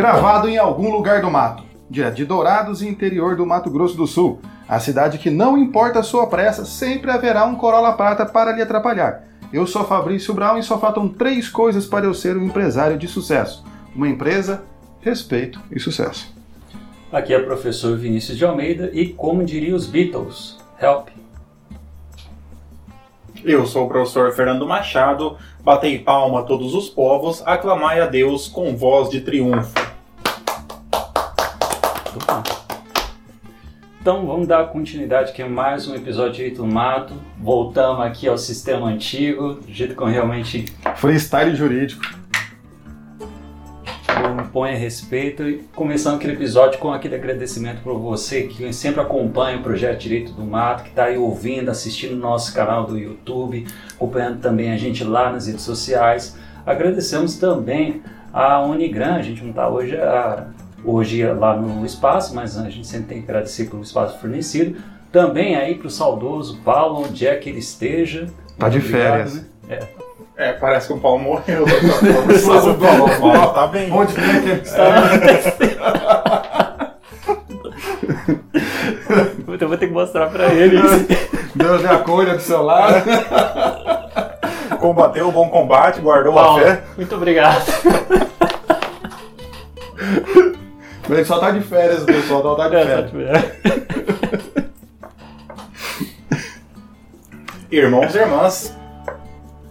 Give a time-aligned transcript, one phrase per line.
[0.00, 4.40] Gravado em algum lugar do mato, direto de Dourados, interior do Mato Grosso do Sul.
[4.66, 8.62] A cidade que não importa a sua pressa, sempre haverá um Corolla Prata para lhe
[8.62, 9.24] atrapalhar.
[9.52, 13.06] Eu sou Fabrício Brown e só faltam três coisas para eu ser um empresário de
[13.06, 13.62] sucesso:
[13.94, 14.62] uma empresa,
[15.02, 16.34] respeito e sucesso.
[17.12, 21.08] Aqui é o professor Vinícius de Almeida e, como diria os Beatles, help.
[23.44, 25.36] Eu sou o professor Fernando Machado.
[25.62, 29.89] Batei palma a todos os povos, aclamai a Deus com voz de triunfo.
[34.00, 37.14] Então vamos dar continuidade aqui a mais um episódio de Direito no Mato.
[37.38, 40.64] Voltamos aqui ao sistema antigo, do jeito que eu realmente
[40.96, 42.02] Freestyle jurídico.
[44.52, 45.48] põe a respeito.
[45.48, 50.32] E começando aquele episódio com aquele agradecimento para você que sempre acompanha o projeto Direito
[50.32, 54.76] do Mato, que está aí ouvindo, assistindo o nosso canal do YouTube, acompanhando também a
[54.76, 56.36] gente lá nas redes sociais.
[56.66, 60.48] Agradecemos também a Unigran, a gente não está hoje a
[60.84, 64.78] hoje lá no espaço, mas a gente sempre tem que agradecer pelo espaço fornecido.
[65.12, 68.28] Também aí para o saudoso Paulo, onde é que ele esteja.
[68.58, 69.34] Tá de férias.
[69.34, 69.44] né?
[69.68, 69.86] É.
[70.36, 71.64] É, parece que o Paulo morreu.
[71.68, 73.92] o Paulo tá bem.
[73.92, 74.90] Onde é que ele está?
[79.44, 80.78] Puta, eu vou ter que mostrar para ele.
[81.54, 83.04] Deus lhe acolha do seu lado.
[84.78, 86.82] Combateu o bom combate, guardou a Paulo, fé.
[86.96, 87.66] muito obrigado.
[91.10, 92.42] Ele só tá de férias, pessoal.
[92.44, 93.10] Não tá de É, férias.
[93.10, 94.70] tá de-
[97.70, 98.76] Irmãos e irmãs,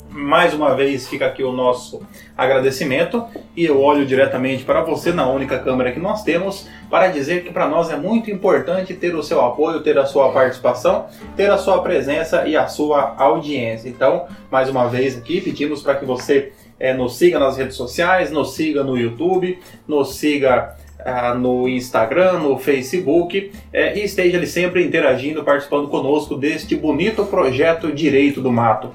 [0.09, 2.01] mais uma vez fica aqui o nosso
[2.37, 7.43] agradecimento e eu olho diretamente para você na única câmera que nós temos para dizer
[7.43, 11.51] que para nós é muito importante ter o seu apoio, ter a sua participação, ter
[11.51, 13.89] a sua presença e a sua audiência.
[13.89, 18.31] Então, mais uma vez aqui pedimos para que você eh, nos siga nas redes sociais,
[18.31, 24.47] nos siga no YouTube, nos siga ah, no Instagram, no Facebook é, e esteja ali
[24.47, 28.91] sempre interagindo, participando conosco deste bonito projeto Direito do Mato.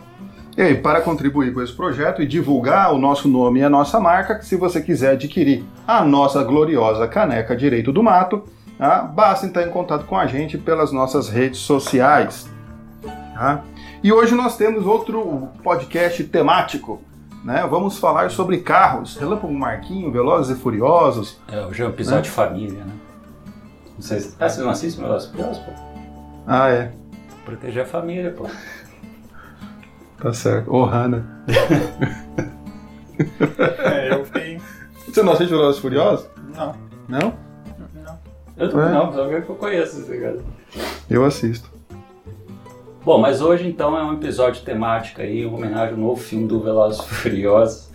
[0.56, 3.98] E aí, para contribuir com esse projeto e divulgar o nosso nome e a nossa
[3.98, 8.44] marca, se você quiser adquirir a nossa gloriosa caneca Direito do Mato,
[8.78, 9.02] tá?
[9.02, 12.48] basta entrar em contato com a gente pelas nossas redes sociais.
[13.02, 13.64] tá?
[14.02, 17.02] E hoje nós temos outro podcast temático.
[17.44, 17.66] Né?
[17.68, 19.16] Vamos falar sobre carros.
[19.16, 21.38] Relâmpago Marquinho, Velozes e Furiosos.
[21.48, 22.92] É, hoje é um episódio de família, né?
[23.94, 24.34] Não sei se...
[24.40, 25.70] Ah, você não assiste Velozes e Furiosos, pô?
[26.46, 26.92] Ah, é.
[27.44, 28.46] Proteger a família, pô.
[30.18, 30.72] Tá certo.
[30.72, 31.44] Ô, Hanna.
[33.84, 34.60] É, eu fiquei.
[35.06, 36.26] Você não assiste Velozes e Furiosos?
[36.56, 36.74] Não,
[37.08, 37.34] Não?
[37.94, 38.18] não.
[38.56, 38.92] Eu também É.
[38.92, 40.38] não, só que eu conheço esse cara.
[41.10, 41.70] Eu assisto.
[43.04, 46.58] Bom, mas hoje então é um episódio temático aí, uma homenagem ao novo filme do
[46.58, 47.90] Velozes e Furiosos.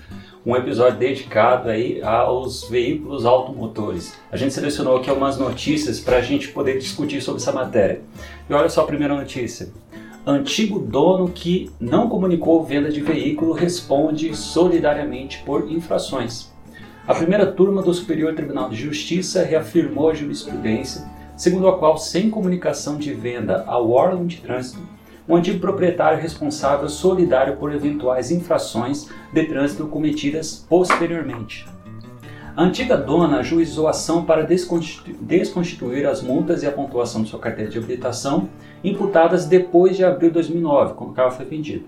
[0.45, 4.13] Um episódio dedicado aí aos veículos automotores.
[4.31, 8.01] A gente selecionou aqui algumas notícias para a gente poder discutir sobre essa matéria.
[8.47, 9.69] E olha só a primeira notícia.
[10.27, 16.53] Antigo dono que não comunicou venda de veículo responde solidariamente por infrações.
[17.07, 21.09] A primeira turma do Superior Tribunal de Justiça reafirmou a jurisprudência
[21.39, 24.81] segundo a qual, sem comunicação de venda ao órgão de trânsito,
[25.29, 31.67] o antigo proprietário responsável solidário por eventuais infrações de trânsito cometidas posteriormente.
[32.57, 37.39] A antiga dona ajuizou ação para desconstitu- desconstituir as multas e a pontuação de sua
[37.39, 38.49] carteira de habilitação
[38.83, 41.85] imputadas depois de abril de 2009, quando o carro foi vendido.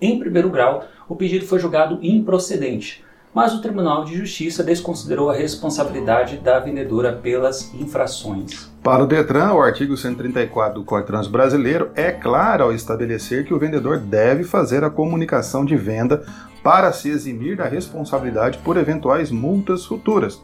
[0.00, 5.34] Em primeiro grau, o pedido foi julgado improcedente, mas o Tribunal de Justiça desconsiderou a
[5.34, 8.73] responsabilidade da vendedora pelas infrações.
[8.84, 13.58] Para o Detran, o artigo 134 do Código brasileiro é claro ao estabelecer que o
[13.58, 16.22] vendedor deve fazer a comunicação de venda
[16.62, 20.38] para se eximir da responsabilidade por eventuais multas futuras.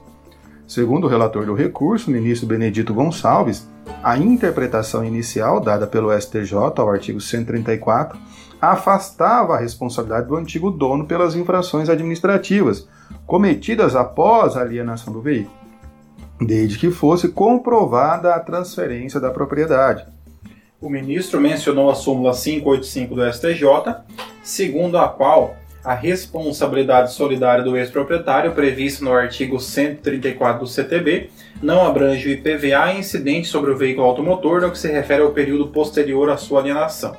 [0.66, 3.68] Segundo o relator do recurso, ministro Benedito Gonçalves,
[4.02, 8.18] a interpretação inicial dada pelo STJ ao artigo 134
[8.58, 12.88] afastava a responsabilidade do antigo dono pelas infrações administrativas
[13.26, 15.59] cometidas após a alienação do veículo
[16.40, 20.06] desde que fosse comprovada a transferência da propriedade.
[20.80, 23.64] O ministro mencionou a súmula 585 do STJ,
[24.42, 31.30] segundo a qual a responsabilidade solidária do ex-proprietário, prevista no artigo 134 do CTB,
[31.62, 35.68] não abrange o IPVA incidente sobre o veículo automotor no que se refere ao período
[35.68, 37.16] posterior à sua alienação.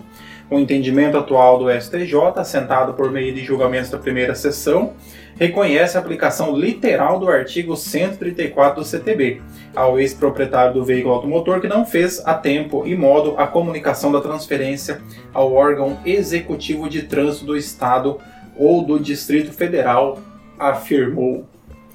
[0.52, 4.92] O entendimento atual do STJ, assentado por meio de julgamentos da primeira sessão,
[5.38, 9.42] reconhece a aplicação literal do artigo 134 do CTB
[9.74, 14.20] ao ex-proprietário do veículo automotor que não fez a tempo e modo a comunicação da
[14.20, 15.02] transferência
[15.34, 18.20] ao órgão executivo de trânsito do Estado
[18.58, 20.20] ou do Distrito Federal,
[20.60, 21.46] afirmou.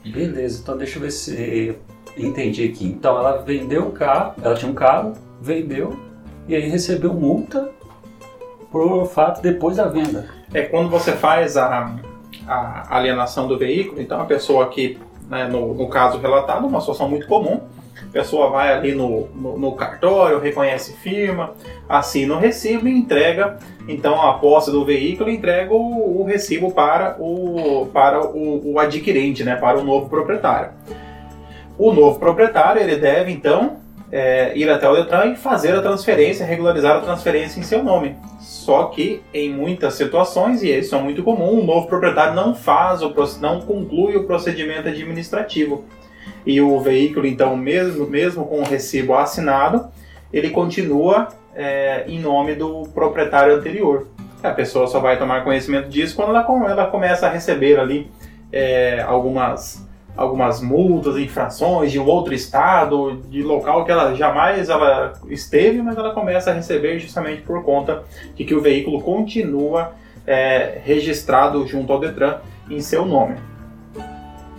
[0.02, 1.76] Beleza, então deixa eu ver se
[2.16, 2.86] entendi aqui.
[2.86, 5.12] Então ela vendeu o carro, ela tinha um carro,
[5.42, 5.94] vendeu
[6.48, 7.75] e aí recebeu multa
[8.76, 10.26] por fato depois da venda.
[10.52, 11.96] É quando você faz a,
[12.46, 17.08] a alienação do veículo, então a pessoa que, né, no, no caso relatado, uma situação
[17.08, 17.60] muito comum,
[18.02, 21.54] a pessoa vai ali no, no, no, cartório, reconhece firma,
[21.88, 23.58] assina o recibo e entrega
[23.88, 29.44] então a posse do veículo entrega o, o recibo para, o, para o, o, adquirente,
[29.44, 30.70] né, para o novo proprietário.
[31.78, 33.76] O novo proprietário ele deve então
[34.10, 38.16] é, ir até o Detran e fazer a transferência, regularizar a transferência em seu nome.
[38.40, 43.02] Só que em muitas situações, e isso é muito comum, o novo proprietário não faz,
[43.02, 45.84] o, não conclui o procedimento administrativo.
[46.44, 49.88] E o veículo, então, mesmo, mesmo com o recibo assinado,
[50.32, 54.06] ele continua é, em nome do proprietário anterior.
[54.42, 58.10] A pessoa só vai tomar conhecimento disso quando ela, ela começa a receber ali
[58.52, 59.85] é, algumas
[60.16, 65.96] algumas multas, infrações de um outro estado, de local que ela jamais ela esteve, mas
[65.96, 68.02] ela começa a receber justamente por conta
[68.34, 69.92] de que o veículo continua
[70.26, 72.36] é, registrado junto ao Detran
[72.70, 73.36] em seu nome.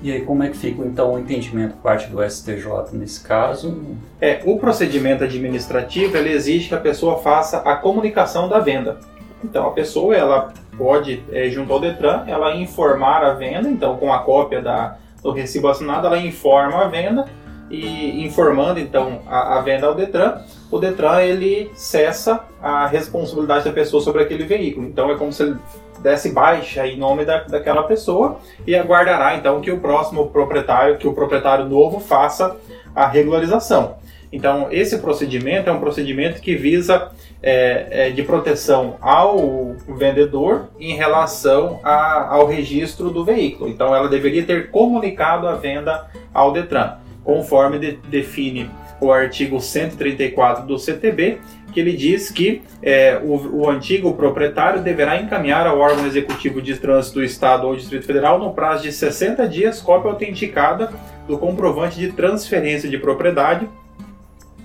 [0.01, 3.97] E aí, como é que fica então o entendimento por parte do STJ nesse caso?
[4.21, 8.99] É, o procedimento administrativo ele exige que a pessoa faça a comunicação da venda.
[9.43, 14.13] Então, a pessoa ela pode, é, junto ao Detran, ela informar a venda, então com
[14.13, 17.25] a cópia da, do recibo assinado, ela informa a venda
[17.69, 20.41] e informando então a, a, venda ao Detran,
[20.71, 24.87] o Detran ele cessa a responsabilidade da pessoa sobre aquele veículo.
[24.87, 25.57] Então é como se ele
[25.99, 31.07] desse baixa em nome da, daquela pessoa e aguardará então que o próximo proprietário, que
[31.07, 32.55] o proprietário novo faça
[32.95, 33.95] a regularização.
[34.31, 40.95] Então esse procedimento é um procedimento que visa é, é, de proteção ao vendedor em
[40.95, 43.69] relação a, ao registro do veículo.
[43.69, 48.69] Então ela deveria ter comunicado a venda ao Detran, conforme de, define
[48.99, 51.37] o artigo 134 do CTB,
[51.71, 56.75] que ele diz que é, o, o, antigo proprietário deverá encaminhar ao órgão executivo de
[56.75, 60.91] trânsito do Estado ou Distrito Federal, no prazo de 60 dias, cópia autenticada
[61.27, 63.67] do comprovante de transferência de propriedade,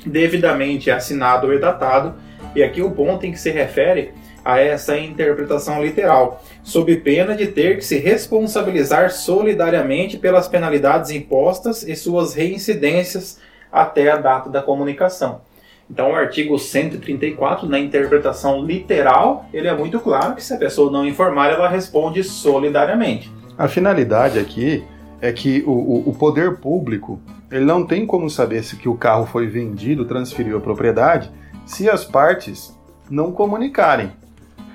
[0.05, 2.15] devidamente assinado e datado
[2.55, 4.13] e aqui o ponto em que se refere
[4.45, 11.83] a essa interpretação literal, sob pena de ter que se responsabilizar solidariamente pelas penalidades impostas
[11.83, 13.39] e suas reincidências
[13.71, 15.41] até a data da comunicação.
[15.89, 20.91] Então, o artigo 134, na interpretação literal, ele é muito claro que se a pessoa
[20.91, 23.31] não informar, ela responde solidariamente.
[23.59, 24.83] A finalidade aqui
[25.21, 27.21] é que o, o poder público
[27.53, 31.31] ele não tem como saber se que o carro foi vendido, transferiu a propriedade,
[31.67, 32.75] se as partes
[33.11, 34.11] não comunicarem.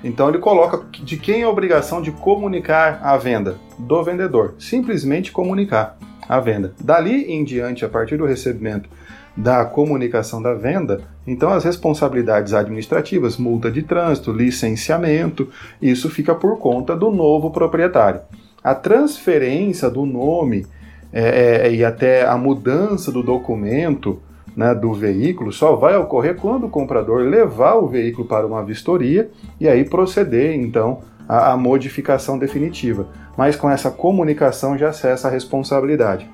[0.04, 3.56] Então ele coloca de quem é a obrigação de comunicar a venda?
[3.76, 4.54] Do vendedor.
[4.60, 5.98] Simplesmente comunicar
[6.28, 6.72] a venda.
[6.80, 8.88] Dali em diante, a partir do recebimento
[9.36, 15.48] da comunicação da venda, então as responsabilidades administrativas, multa de trânsito, licenciamento,
[15.82, 18.20] isso fica por conta do novo proprietário.
[18.62, 20.64] A transferência do nome
[21.12, 24.20] é, é, e até a mudança do documento
[24.56, 29.30] né, do veículo só vai ocorrer quando o comprador levar o veículo para uma vistoria
[29.60, 33.06] e aí proceder então à modificação definitiva.
[33.36, 36.28] Mas com essa comunicação já cessa a responsabilidade.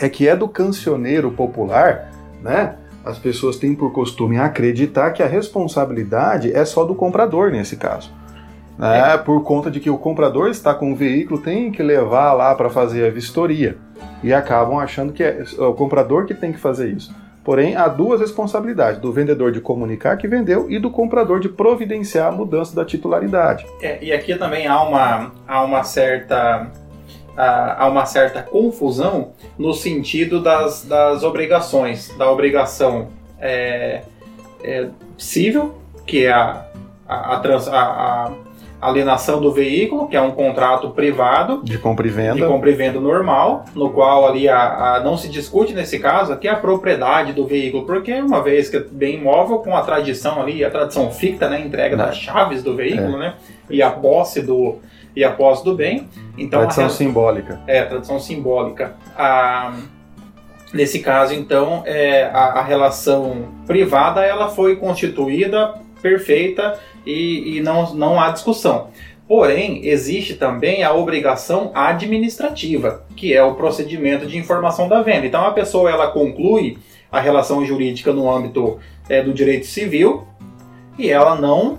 [0.00, 2.10] É que é do cancioneiro popular,
[2.42, 2.76] né?
[3.04, 8.12] As pessoas têm por costume acreditar que a responsabilidade é só do comprador nesse caso.
[8.78, 9.14] Né?
[9.14, 9.18] É.
[9.18, 12.70] Por conta de que o comprador está com o veículo, tem que levar lá para
[12.70, 13.76] fazer a vistoria.
[14.22, 17.14] E acabam achando que é o comprador que tem que fazer isso.
[17.44, 22.28] Porém, há duas responsabilidades: do vendedor de comunicar que vendeu e do comprador de providenciar
[22.28, 23.66] a mudança da titularidade.
[23.80, 26.70] É, e aqui também há uma, há uma certa
[27.34, 33.08] há uma certa confusão no sentido das, das obrigações, da obrigação
[33.40, 34.02] é,
[34.62, 35.74] é, civil,
[36.06, 36.66] que é a,
[37.08, 38.32] a, a, trans, a,
[38.82, 42.74] alienação do veículo, que é um contrato privado de compra e venda, de compra e
[42.74, 47.32] venda normal, no qual ali a, a, não se discute nesse caso aqui a propriedade
[47.32, 51.12] do veículo, porque uma vez que é bem imóvel com a tradição ali, a tradição
[51.12, 53.20] ficta, né, entrega das chaves do veículo, é.
[53.20, 53.34] né,
[53.70, 54.78] e a posse do
[55.14, 56.08] e a posse do bem.
[56.36, 57.60] Então tradição a, simbólica.
[57.68, 58.94] É, tradição simbólica.
[59.16, 59.74] A,
[60.72, 67.94] nesse caso, então, é, a, a relação privada ela foi constituída perfeita e, e não,
[67.94, 68.88] não há discussão.
[69.26, 75.26] Porém, existe também a obrigação administrativa, que é o procedimento de informação da venda.
[75.26, 76.76] Então, a pessoa ela conclui
[77.10, 78.78] a relação jurídica no âmbito
[79.08, 80.26] é, do direito civil
[80.98, 81.78] e ela não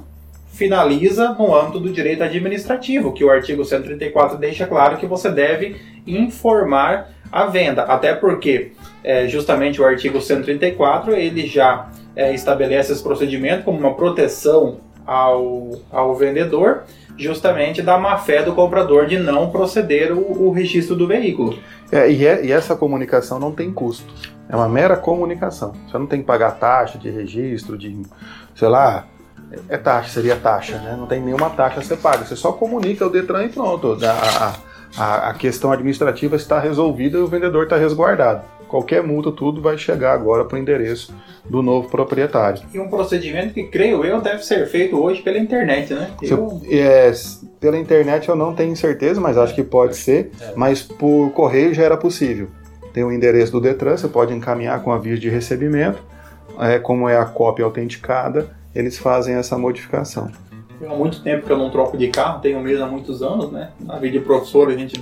[0.53, 5.75] finaliza no âmbito do direito administrativo, que o artigo 134 deixa claro que você deve
[6.05, 7.83] informar a venda.
[7.83, 8.71] Até porque,
[9.03, 15.71] é, justamente o artigo 134, ele já é, estabelece esse procedimento como uma proteção ao,
[15.91, 16.83] ao vendedor,
[17.17, 21.57] justamente da má-fé do comprador de não proceder o, o registro do veículo.
[21.91, 24.11] É, e, é, e essa comunicação não tem custo.
[24.49, 25.73] É uma mera comunicação.
[25.87, 28.01] Você não tem que pagar taxa de registro, de,
[28.55, 29.05] sei lá,
[29.69, 30.95] é taxa, seria taxa, né?
[30.97, 32.25] Não tem nenhuma taxa a ser paga.
[32.25, 33.97] Você só comunica o Detran e pronto.
[34.03, 34.55] A,
[34.97, 38.41] a, a questão administrativa está resolvida e o vendedor está resguardado.
[38.73, 41.13] Qualquer multa, tudo vai chegar agora para o endereço
[41.47, 42.63] do novo proprietário.
[42.73, 46.09] E um procedimento que, creio eu, deve ser feito hoje pela internet, né?
[46.23, 46.59] Eu...
[46.67, 47.11] É,
[47.59, 50.31] pela internet eu não tenho certeza, mas acho que pode ser.
[50.41, 50.53] É.
[50.55, 52.47] Mas por correio já era possível.
[52.91, 56.01] Tem o endereço do Detran, você pode encaminhar com aviso de recebimento,
[56.59, 60.31] é, como é a cópia autenticada eles fazem essa modificação.
[60.83, 63.69] Há muito tempo que eu não troco de carro, tenho mesmo há muitos anos, né?
[63.79, 64.99] Na vida de professor a gente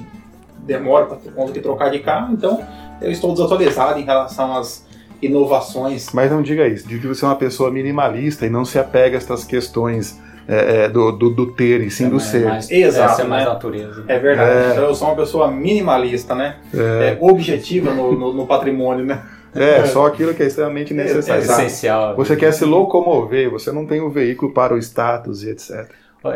[0.57, 2.59] demora para de trocar de carro, então
[3.01, 4.85] eu estou desatualizado em relação às
[5.21, 6.09] inovações.
[6.13, 9.17] Mas não diga isso, diga que você é uma pessoa minimalista e não se apega
[9.17, 12.45] a essas questões é, é, do, do, do, ter e sim é do ser.
[12.45, 13.21] Mais, Exato.
[13.21, 13.49] É, mais né?
[13.49, 14.03] natureza.
[14.07, 14.71] É verdade.
[14.71, 16.57] Então eu sou uma pessoa minimalista, né?
[16.73, 17.17] É.
[17.21, 19.23] objetiva no, no, no patrimônio, né?
[19.53, 21.43] É, só aquilo que é extremamente necessário.
[21.43, 22.15] É, essencial.
[22.15, 25.89] Você quer se locomover, você não tem o um veículo para o status e etc.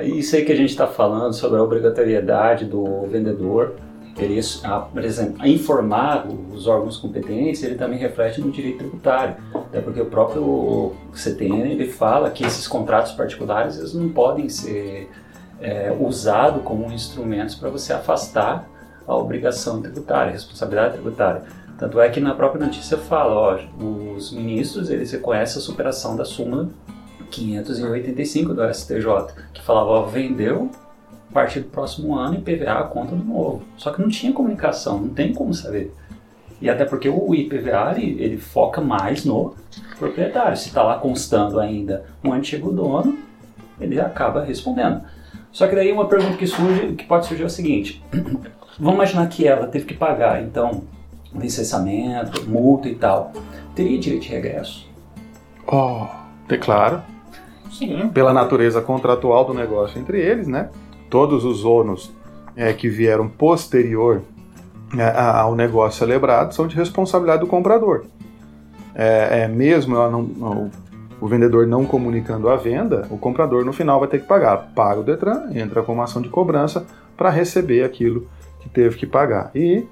[0.03, 3.75] Isso aí que a gente está falando sobre a obrigatoriedade do vendedor
[4.17, 4.39] ele
[5.45, 9.35] informar os órgãos competentes, ele também reflete no direito tributário.
[9.53, 15.09] Até porque o próprio CTN ele fala que esses contratos particulares eles não podem ser
[15.59, 18.69] é, usados como instrumentos para você afastar
[19.05, 21.43] a obrigação tributária, a responsabilidade tributária.
[21.77, 23.59] Tanto é que na própria notícia fala, ó,
[24.15, 26.69] os ministros eles reconhecem a superação da súmula
[27.29, 29.05] 585 do STJ,
[29.53, 30.71] que falava, ó, vendeu
[31.35, 33.61] partir do próximo ano IPVA a conta do novo.
[33.75, 35.93] Só que não tinha comunicação, não tem como saber.
[36.61, 39.53] E até porque o IPVA ele, ele foca mais no
[39.99, 40.55] proprietário.
[40.55, 43.19] Se está lá constando ainda um antigo dono,
[43.81, 45.01] ele acaba respondendo.
[45.51, 48.01] Só que daí uma pergunta que surge, que pode surgir é o seguinte:
[48.79, 50.83] vamos imaginar que ela teve que pagar, então
[51.33, 53.33] licenciamento, multa e tal,
[53.75, 54.89] teria direito de regresso?
[55.67, 56.07] Oh,
[56.47, 57.03] declaro.
[57.69, 58.07] Sim.
[58.13, 60.69] Pela natureza contratual do negócio entre eles, né?
[61.15, 62.11] Todos os ônus
[62.57, 64.21] é, que vieram posterior
[64.97, 68.03] é, ao negócio celebrado são de responsabilidade do comprador.
[68.93, 70.71] É, é mesmo não, não,
[71.21, 74.73] o vendedor não comunicando a venda, o comprador no final vai ter que pagar.
[74.75, 78.27] Paga o Detran, entra com uma ação de cobrança para receber aquilo
[78.59, 79.51] que teve que pagar.
[79.55, 79.85] E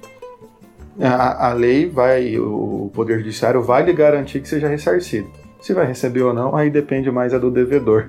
[0.99, 5.29] a, a lei vai, o Poder Judiciário vai lhe garantir que seja ressarcido.
[5.63, 8.07] Se vai receber ou não, aí depende mais é do devedor.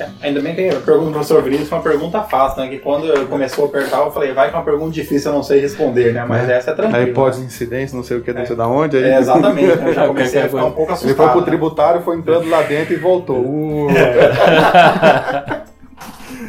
[0.00, 2.70] É, ainda bem que a pergunta do professor Vinícius foi uma pergunta fácil, né?
[2.70, 5.34] Que quando eu começou a apertar, eu falei, vai que é uma pergunta difícil, eu
[5.34, 6.24] não sei responder, né?
[6.26, 6.56] Mas é.
[6.56, 7.04] essa é tranquila.
[7.04, 8.96] Aí pode incidência, não sei o que, não sei da onde.
[8.96, 9.04] Aí...
[9.04, 11.10] É, exatamente, eu já comecei a ficar um pouco assustado.
[11.10, 11.46] Ele foi pro né?
[11.46, 13.44] tributário, foi entrando lá dentro e voltou.
[13.54, 13.88] Uh.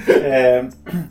[0.08, 0.66] É,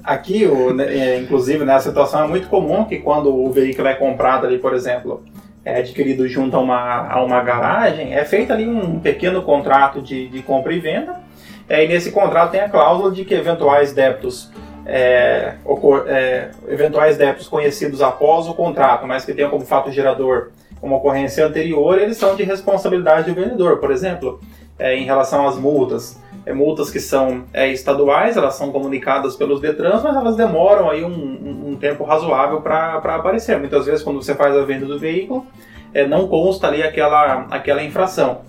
[0.05, 3.89] aqui, o, né, é, inclusive, né, a situação é muito comum que quando o veículo
[3.89, 5.23] é comprado ali, por exemplo,
[5.65, 10.29] é adquirido junto a uma, a uma garagem, é feito ali um pequeno contrato de,
[10.29, 11.21] de compra e venda,
[11.69, 14.51] é, e nesse contrato tem a cláusula de que eventuais débitos
[14.87, 20.51] é, ocor, é, eventuais débitos conhecidos após o contrato, mas que tenham como fato gerador
[20.83, 23.79] uma ocorrência anterior, eles são de responsabilidade do vendedor.
[23.79, 24.41] Por exemplo,
[24.79, 26.21] é, em relação às multas,
[26.53, 31.09] multas que são é, estaduais, elas são comunicadas pelos Detrans, mas elas demoram aí um,
[31.09, 33.59] um, um tempo razoável para aparecer.
[33.59, 35.47] Muitas vezes, quando você faz a venda do veículo,
[35.95, 38.43] é, não consta ali aquela, aquela infração.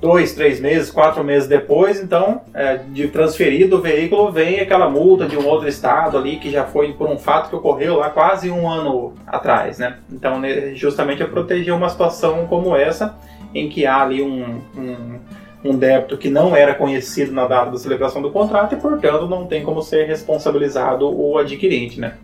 [0.00, 5.26] Dois, três meses, quatro meses depois, então, é, de transferido o veículo, vem aquela multa
[5.26, 8.48] de um outro estado ali que já foi por um fato que ocorreu lá quase
[8.48, 9.96] um ano atrás, né?
[10.12, 13.18] Então, né, justamente é proteger uma situação como essa,
[13.52, 15.18] em que há ali um, um
[15.64, 19.46] um débito que não era conhecido na data da celebração do contrato e, portanto, não
[19.46, 22.14] tem como ser responsabilizado o adquirente, né?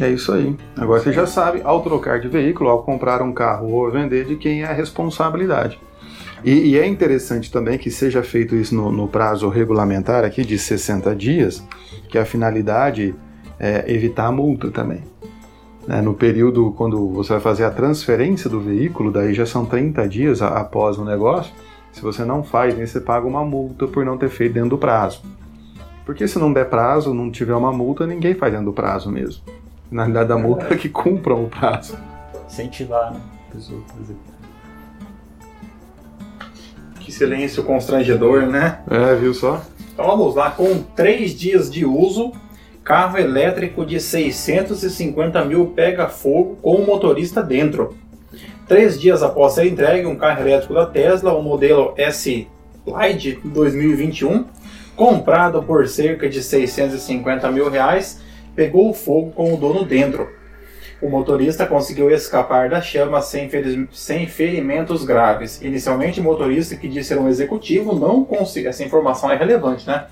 [0.00, 0.54] É isso aí.
[0.76, 4.36] Agora você já sabe, ao trocar de veículo, ao comprar um carro ou vender, de
[4.36, 5.78] quem é a responsabilidade.
[6.44, 10.58] E, e é interessante também que seja feito isso no, no, prazo regulamentar aqui de
[10.58, 11.62] 60 dias,
[12.08, 13.14] que a finalidade
[13.58, 15.02] é evitar a multa também.
[15.88, 20.08] É, no período quando você vai fazer a transferência do veículo, daí já são 30
[20.08, 21.52] dias após o negócio,
[21.92, 24.78] se você não faz, aí você paga uma multa por não ter feito dentro do
[24.78, 25.22] prazo.
[26.04, 29.42] Porque se não der prazo, não tiver uma multa, ninguém faz dentro do prazo mesmo.
[29.90, 31.96] Na realidade, a multa é que cumpram o prazo.
[32.46, 33.20] Incentivar, né?
[37.00, 38.80] Que silêncio constrangedor, né?
[38.88, 39.62] É, viu só?
[39.92, 42.32] Então vamos lá, com três dias de uso,
[42.90, 47.94] Carro elétrico de 650 mil pega fogo com o motorista dentro.
[48.70, 52.46] Três dias após ser entregue, um carro elétrico da Tesla, o modelo S
[52.86, 54.44] Lite 2021,
[54.94, 58.20] comprado por cerca de 650 mil reais,
[58.54, 60.28] pegou fogo com o dono dentro.
[61.02, 65.60] O motorista conseguiu escapar da chama sem, feri sem ferimentos graves.
[65.60, 68.70] Inicialmente, o motorista, que disse ser um executivo, não conseguiu.
[68.70, 70.04] Essa informação é relevante, né?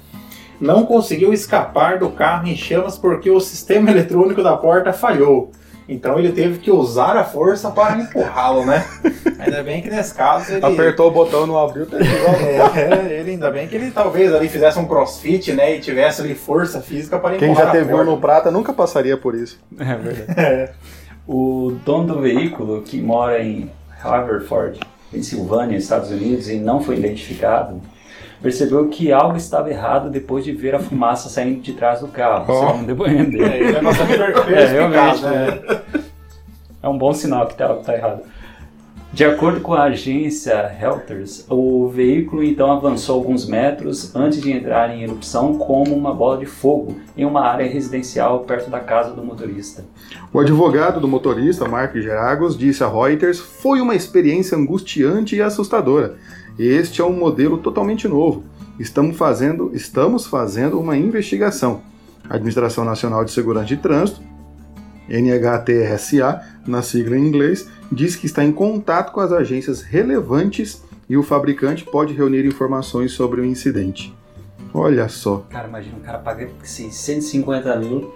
[0.61, 5.53] Não conseguiu escapar do carro em chamas porque o sistema eletrônico da porta falhou.
[5.89, 8.85] Então ele teve que usar a força para empurrá-lo, né?
[9.39, 10.65] Ainda bem que nesse caso ele.
[10.65, 14.79] Apertou o botão, não abriu, tá é, ele ainda bem que ele talvez ali fizesse
[14.79, 15.77] um crossfit, né?
[15.77, 17.55] E tivesse ali força física para empurrar.
[17.55, 19.59] Quem já teve um no prata nunca passaria por isso.
[19.79, 20.29] É verdade.
[20.39, 20.71] É.
[21.27, 23.71] O dono do veículo, que mora em
[24.03, 24.81] Haverford,
[25.11, 27.81] Pensilvânia, Estados Unidos, e não foi identificado,
[28.43, 32.47] percebeu que algo estava errado depois de ver a fumaça saindo de trás do carro,
[32.49, 32.67] oh.
[32.67, 33.45] segundo o depoimento dele.
[33.45, 35.83] É, é, nossa é, realmente, né?
[36.83, 38.23] é um bom sinal que algo está errado.
[39.11, 44.95] De acordo com a agência Reuters, o veículo então avançou alguns metros antes de entrar
[44.95, 49.25] em erupção como uma bola de fogo em uma área residencial perto da casa do
[49.25, 49.83] motorista.
[50.31, 56.17] O advogado do motorista, Mark Geragos, disse a Reuters: "Foi uma experiência angustiante e assustadora.
[56.59, 58.45] Este é um modelo totalmente novo.
[58.79, 61.83] Estamos fazendo, estamos fazendo uma investigação.
[62.29, 64.21] A Administração Nacional de Segurança de Trânsito,
[65.09, 71.17] NHTSA, na sigla em inglês, diz que está em contato com as agências relevantes e
[71.17, 74.15] o fabricante pode reunir informações sobre o incidente.
[74.75, 75.47] Olha só.
[75.49, 78.13] Cara, imagina um cara paga 650 mil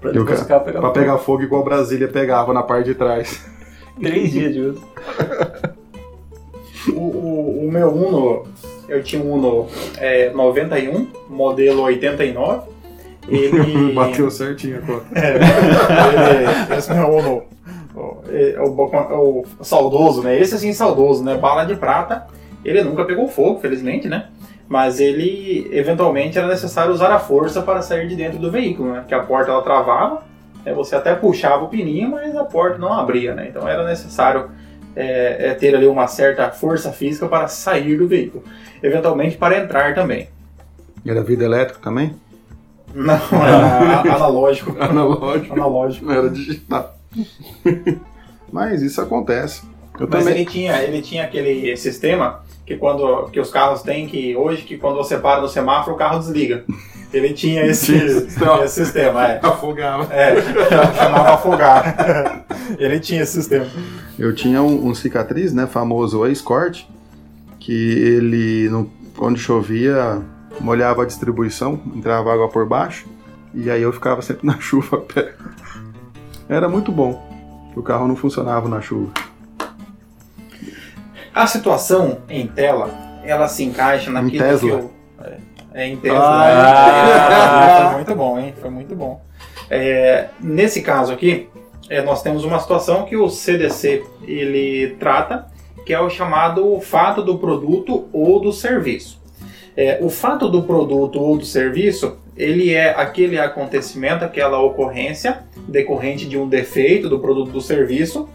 [0.00, 0.92] pra depois cara, pegar, pra fogo.
[0.92, 3.44] pegar fogo igual Brasília pegava na parte de trás.
[4.00, 4.82] Três dias de uso.
[6.88, 8.46] o, o, o, meu Uno,
[8.88, 9.66] eu tinha um Uno
[9.98, 12.70] é, 91, modelo 89.
[13.28, 13.92] Ele...
[13.94, 15.06] Bateu certinho a conta.
[15.14, 17.42] É, ele, esse meu Uno
[17.94, 20.38] o, o, o, saudoso, né?
[20.38, 21.36] Esse assim, saudoso, né?
[21.36, 22.26] Bala de prata.
[22.64, 24.28] Ele nunca pegou fogo, felizmente, né?
[24.68, 29.04] Mas ele, eventualmente, era necessário usar a força para sair de dentro do veículo, né?
[29.06, 30.22] Que a porta ela travava,
[30.64, 30.72] né?
[30.72, 33.48] você até puxava o pininho, mas a porta não abria, né?
[33.48, 34.50] Então era necessário
[35.00, 38.44] é, é ter ali uma certa força física para sair do veículo.
[38.82, 40.28] Eventualmente para entrar também.
[41.06, 42.14] Era vidro elétrico também?
[42.94, 44.76] Não, era analógico.
[44.78, 45.52] analógico.
[45.54, 46.06] Analógico.
[46.06, 46.96] Não era digital.
[48.52, 49.62] Mas isso acontece.
[49.98, 50.40] Eu Mas também...
[50.40, 54.76] ele tinha, ele tinha aquele sistema que quando que os carros têm que hoje que
[54.76, 56.64] quando você para no semáforo o carro desliga.
[57.12, 59.40] Ele tinha esse, esse sistema, é.
[59.42, 60.12] Afogava.
[60.14, 60.40] É,
[60.96, 62.44] chamava afogar.
[62.78, 63.66] ele tinha esse sistema.
[64.18, 66.84] Eu tinha um, um cicatriz, né, famoso Escort,
[67.58, 70.22] que ele, no, quando chovia,
[70.60, 73.06] molhava a distribuição, entrava água por baixo,
[73.52, 75.34] e aí eu ficava sempre na chuva a pé.
[76.48, 77.28] Era muito bom.
[77.74, 79.12] O carro não funcionava na chuva.
[81.34, 82.90] A situação em tela,
[83.24, 84.68] ela se encaixa naquilo em Tesla.
[84.68, 84.99] que eu...
[85.72, 86.20] É, é em Tesla.
[86.22, 88.54] Ah, Foi muito bom, hein?
[88.60, 89.20] Foi muito bom.
[89.70, 91.48] É, nesse caso aqui,
[91.88, 95.46] é, nós temos uma situação que o CDC ele trata,
[95.84, 99.20] que é o chamado fato do produto ou do serviço.
[99.76, 106.28] É, o fato do produto ou do serviço, ele é aquele acontecimento, aquela ocorrência decorrente
[106.28, 108.28] de um defeito do produto do serviço,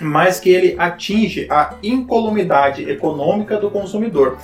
[0.00, 4.38] mas que ele atinge a incolumidade econômica do consumidor,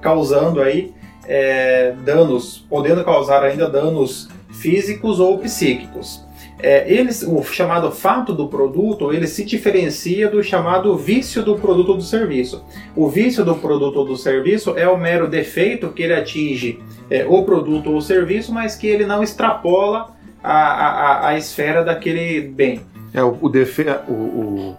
[0.00, 0.94] causando aí
[1.26, 6.22] é, danos, podendo causar ainda danos físicos ou psíquicos.
[6.60, 11.90] É, eles, o chamado fato do produto, ele se diferencia do chamado vício do produto
[11.90, 12.64] ou do serviço.
[12.96, 17.26] O vício do produto ou do serviço é o mero defeito que ele atinge é,
[17.26, 22.40] o produto ou o serviço, mas que ele não extrapola a, a, a esfera daquele
[22.40, 22.80] bem.
[23.12, 23.84] É, o, o, defe...
[24.08, 24.76] o, o,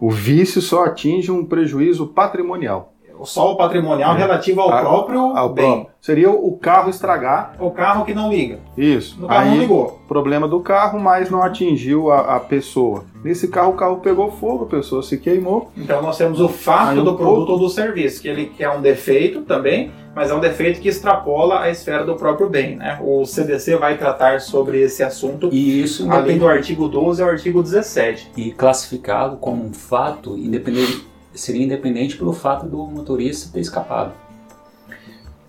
[0.00, 2.91] o vício só atinge um prejuízo patrimonial
[3.24, 4.18] só o patrimonial é.
[4.18, 5.64] relativo ao a, próprio ao bem.
[5.64, 5.92] Próprio.
[6.00, 7.54] Seria o carro estragar.
[7.60, 8.58] O carro que não liga.
[8.76, 9.24] Isso.
[9.24, 10.00] O carro Aí, não ligou.
[10.08, 13.04] Problema do carro, mas não atingiu a, a, pessoa.
[13.22, 15.70] Nesse carro, o carro pegou fogo, a pessoa se queimou.
[15.76, 18.70] Então nós temos o fato Aí, do produto ou do serviço, que ele que é
[18.70, 22.74] um defeito também, mas é um defeito que extrapola a esfera do próprio bem.
[22.74, 22.98] Né?
[23.00, 27.62] O CDC vai tratar sobre esse assunto e isso além do artigo 12 ao artigo
[27.62, 28.32] 17.
[28.36, 34.12] E classificado como um fato independente seria independente pelo fato do motorista ter escapado.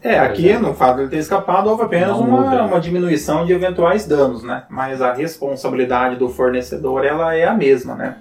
[0.01, 4.05] É, aqui no fato de ele ter escapado houve apenas uma, uma diminuição de eventuais
[4.05, 4.63] danos, né?
[4.69, 8.17] Mas a responsabilidade do fornecedor ela é a mesma, né?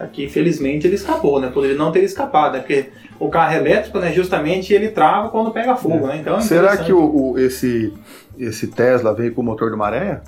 [0.00, 1.50] Aqui, felizmente, ele escapou, né?
[1.52, 2.60] Poderia não ter escapado, né?
[2.60, 2.86] Porque
[3.18, 6.12] o carro elétrico, né, justamente, ele trava quando pega fogo, é.
[6.12, 6.18] né?
[6.18, 7.92] Então, é Será que o, o, esse
[8.38, 10.22] esse Tesla veio com o motor do Maré?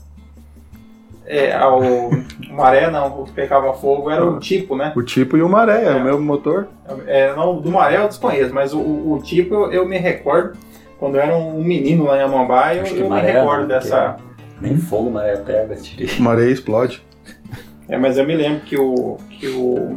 [1.32, 4.92] É, o, o maré não, o que pegava fogo era o tipo, né?
[4.96, 5.94] O tipo e o Maré, é, É.
[5.94, 6.66] o mesmo motor.
[7.06, 10.58] É, não, do maré eu desconheço, mas o, o- tipo eu, eu me recordo,
[10.98, 14.16] quando eu era um menino lá em Amambai, eu, eu me maré recordo não, dessa...
[14.60, 16.08] Nem fogo, maré pega, tirei.
[16.18, 17.00] O Maré explode.
[17.88, 19.94] É, mas eu me lembro que o, que o,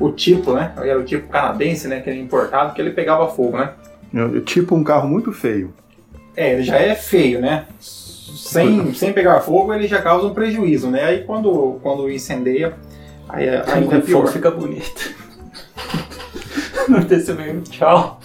[0.00, 0.72] o tipo, né?
[0.78, 2.00] Era o tipo canadense, né?
[2.00, 3.72] Que era importado, que ele pegava fogo, né?
[4.12, 5.72] Eu- tipo um carro muito feio.
[6.34, 7.66] É, ele já é feio, né?
[8.36, 11.04] Sem, sem pegar fogo, ele já causa um prejuízo, né?
[11.04, 12.74] Aí quando, quando incendeia,
[13.28, 14.26] aí é- ainda Quando fogo pior.
[14.28, 15.14] fica bonito.
[16.88, 18.20] Não desse mesmo, tchau.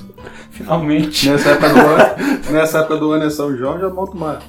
[0.52, 1.30] Finalmente.
[1.30, 2.04] Nessa época do ano,
[2.52, 4.40] nessa época do ano é São João, já monta uma.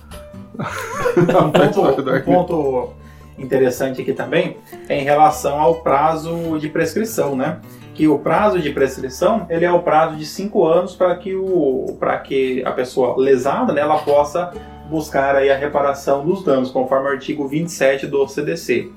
[1.16, 2.90] Um ponto, um ponto
[3.38, 4.56] interessante aqui também
[4.88, 7.58] é em relação ao prazo de prescrição, né?
[7.94, 11.96] Que o prazo de prescrição ele é o prazo de cinco anos para que, o,
[11.98, 14.52] para que a pessoa lesada né, ela possa
[14.88, 18.90] buscar aí a reparação dos danos, conforme o artigo 27 do CDC.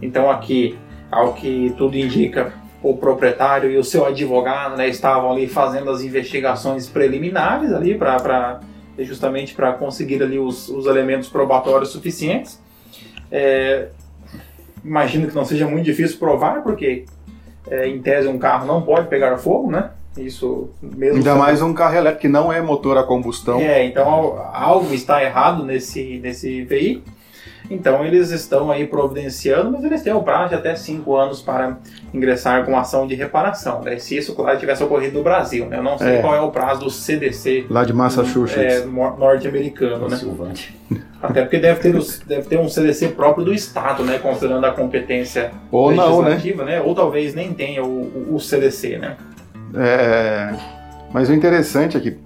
[0.00, 0.78] Então aqui,
[1.10, 6.02] ao que tudo indica, o proprietário e o seu advogado né, estavam ali fazendo as
[6.02, 8.60] investigações preliminares ali para
[8.98, 12.60] justamente para conseguir ali os, os elementos probatórios suficientes.
[13.30, 13.88] É,
[14.84, 17.04] imagino que não seja muito difícil provar, porque
[17.68, 19.90] é, em tese um carro não pode pegar fogo, né?
[20.16, 21.18] Isso mesmo.
[21.18, 23.60] Ainda sendo- mais um carro elétrico que não é motor a combustão.
[23.60, 27.04] É, então al- algo está errado nesse, nesse veículo.
[27.70, 31.78] Então eles estão aí providenciando, mas eles têm o prazo de até 5 anos para
[32.12, 33.80] ingressar com ação de reparação.
[33.82, 33.96] Né?
[33.98, 35.66] Se isso, claro, tivesse ocorrido no Brasil.
[35.66, 35.78] Né?
[35.78, 36.20] Eu não sei É.
[36.20, 38.86] qual é o prazo do CDC Lá de é, Massachusetts.
[38.86, 40.16] nor- norte-americano, né?
[40.16, 40.76] Silvante.
[41.22, 44.18] Até porque deve ter, os- deve ter um CDC próprio do Estado, né?
[44.18, 46.30] Considerando a competência Ou não, né?
[46.30, 46.80] legislativa, né?
[46.80, 49.16] Ou talvez nem tenha o, o- o CDC, né?
[49.74, 50.54] É,
[51.12, 52.18] mas o interessante é que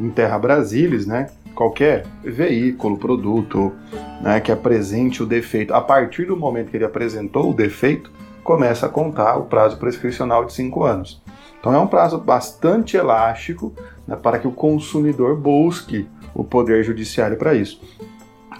[0.00, 3.72] em Terra Brasilis, né, qualquer veículo, produto
[4.20, 8.12] né, que apresente o defeito, a partir do momento que ele apresentou o defeito,
[8.44, 11.20] começa a contar o prazo prescricional de 5 anos.
[11.58, 13.74] Então é um prazo bastante elástico
[14.06, 17.80] né, para que o consumidor busque o poder judiciário para isso.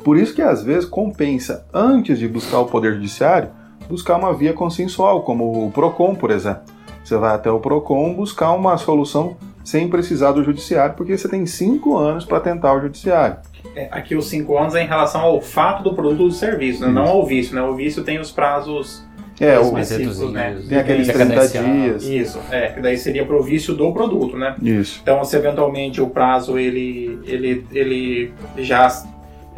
[0.03, 3.51] Por isso que às vezes compensa, antes de buscar o poder judiciário,
[3.89, 6.63] buscar uma via consensual, como o PROCON, por exemplo.
[7.09, 11.47] Você vai até o PROCON buscar uma solução sem precisar do judiciário, porque você tem
[11.47, 13.37] cinco anos para tentar o judiciário.
[13.75, 16.83] É, aqui os 5 anos é em relação ao fato do produto ou do serviço,
[16.83, 16.93] né?
[16.93, 17.63] não ao vício, né?
[17.63, 19.03] O vício tem os prazos
[19.41, 20.59] É, o, específicos, né?
[20.69, 21.65] tem aqueles Tem 30 cadencial.
[21.65, 22.03] dias.
[22.05, 24.55] Isso, é, que daí seria pro vício do produto, né?
[24.61, 25.01] Isso.
[25.03, 28.87] Então, se eventualmente o prazo ele, ele, ele já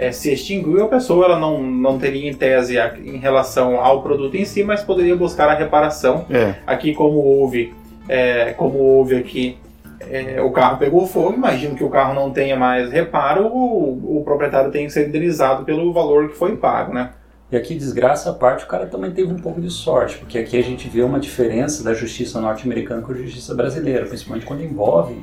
[0.02, 4.02] é, se extinguiu, a pessoa ela não, não teria em tese a- em relação ao
[4.02, 6.24] produto em si, mas poderia buscar a reparação.
[6.30, 7.74] É, Aqui, como houve,
[8.08, 9.58] é, como houve aqui,
[10.00, 14.22] é, o carro pegou fogo, imagino que o carro não tenha mais reparo, o, o
[14.24, 17.10] proprietário tem que ser indenizado pelo valor que foi pago, né?
[17.52, 20.56] E aqui, desgraça à parte, o cara também teve um pouco de sorte, porque aqui
[20.56, 25.14] a gente vê uma diferença da justiça norte-americana com a justiça brasileira, principalmente quando envolve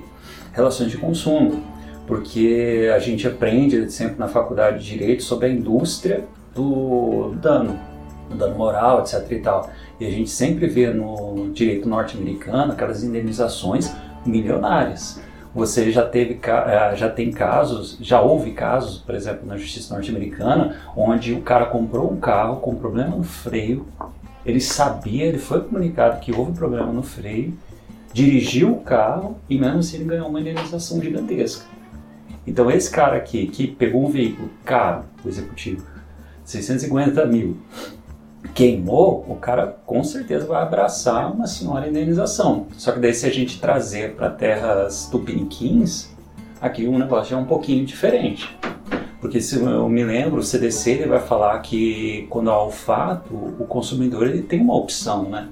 [0.54, 1.63] relações de consumo.
[2.08, 7.78] Porque a gente aprende sempre na faculdade de Direito sobre a indústria do dano,
[8.30, 9.70] do dano moral, etc e tal.
[10.00, 13.93] E a gente sempre vê no direito norte-americano aquelas indenizações
[14.26, 15.20] milionárias.
[15.54, 20.78] Você já teve, eh, já tem casos, já houve casos, por exemplo, na justiça norte-americana,
[20.96, 23.88] onde o cara comprou um carro com problema no freio,
[24.46, 27.54] ele sabia, ele foi comunicado que houve problema no freio,
[28.13, 31.65] dirigiu o carro e mesmo assim ele ganhou uma indenização gigantesca.
[32.48, 35.86] Então esse cara aqui, que pegou um veículo caro, o executivo,
[36.46, 37.58] 650 mil,
[38.54, 42.68] queimou, o cara com certeza vai abraçar uma senhora indenização.
[42.78, 46.10] Só que daí se a gente trazer para terras tupiniquins,
[46.62, 48.58] aqui o negócio já é um pouquinho diferente.
[49.20, 53.34] Porque se eu me lembro, o CDC ele vai falar que quando há o fato,
[53.34, 55.50] o consumidor ele tem uma opção, né?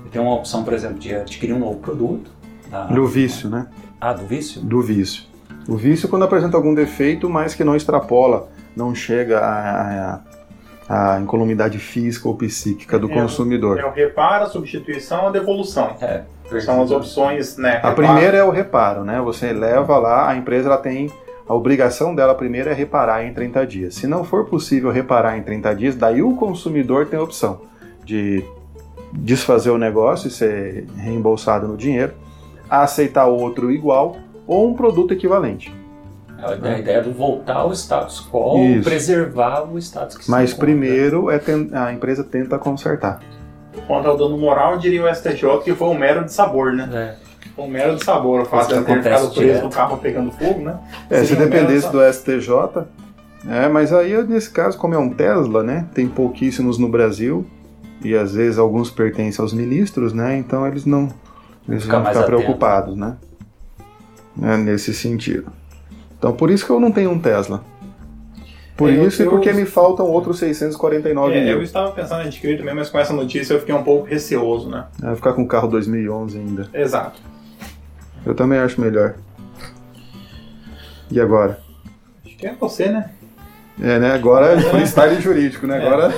[0.00, 2.32] Ele tem uma opção, por exemplo, de adquirir um novo produto.
[2.70, 3.68] da- do vício, né?
[4.00, 4.60] Ah, do vício?
[4.62, 5.24] Do vício.
[5.68, 10.20] O vício quando apresenta algum defeito, mas que não extrapola, não chega à,
[10.88, 13.78] à, à incolumidade física ou psíquica do É, consumidor.
[13.78, 15.96] É o reparo, a substituição, a devolução.
[16.00, 16.22] É,
[16.60, 17.70] São as opções, né?
[17.82, 17.94] A reparo.
[17.94, 19.20] primeira é o reparo, né?
[19.22, 21.10] Você leva lá, a empresa ela tem
[21.46, 23.94] a obrigação dela primeiro é reparar em 30 dias.
[23.94, 27.60] Se não for possível reparar em 30 dias, daí o consumidor tem a opção
[28.04, 28.42] de
[29.12, 32.12] desfazer o negócio e ser reembolsado no dinheiro,
[32.68, 35.74] aceitar outro igual ou um produto equivalente.
[36.62, 38.84] É a ideia do voltar ao status quo, Isso.
[38.84, 41.40] preservar o status que se Mas primeiro é
[41.72, 43.20] a empresa tenta consertar.
[43.86, 47.16] Quanto ao dano moral, diria o STJ que foi um mero de sabor, né?
[47.56, 47.60] É.
[47.62, 49.64] um mero de sabor o fato de ter ficado preso direto.
[49.64, 50.78] no carro pegando fogo, né?
[51.08, 52.84] É, se um dependesse de do STJ,
[53.48, 55.86] é, mas aí nesse caso, como é um Tesla, né?
[55.94, 57.46] Tem pouquíssimos no Brasil
[58.02, 60.36] e às vezes alguns pertencem aos ministros, né?
[60.36, 61.08] Então eles não
[61.68, 62.36] eles Fica vão ficar atento.
[62.36, 62.96] preocupados,
[64.36, 64.54] né?
[64.54, 65.50] É, nesse sentido.
[66.18, 67.62] Então por isso que eu não tenho um Tesla.
[68.76, 71.52] Por É, eu- isso e eu- porque me faltam outros 649 É, mil.
[71.58, 74.68] eu estava pensando em adquirir também, mas com essa notícia eu fiquei um pouco receoso,
[74.68, 74.86] né?
[75.02, 76.68] É, ficar com o carro 2011 ainda.
[76.74, 77.20] Exato.
[78.26, 79.14] Eu também acho melhor.
[81.10, 81.60] E agora?
[82.26, 83.10] Acho que é você, né?
[83.80, 84.12] É, né?
[84.12, 85.76] Agora é freestyle jurídico, né?
[85.86, 86.12] Agora.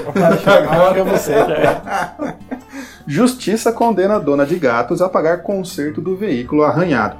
[0.70, 1.34] Agora é você.
[3.06, 7.16] Justiça condena a dona de gatos a pagar conserto do veículo arranhado.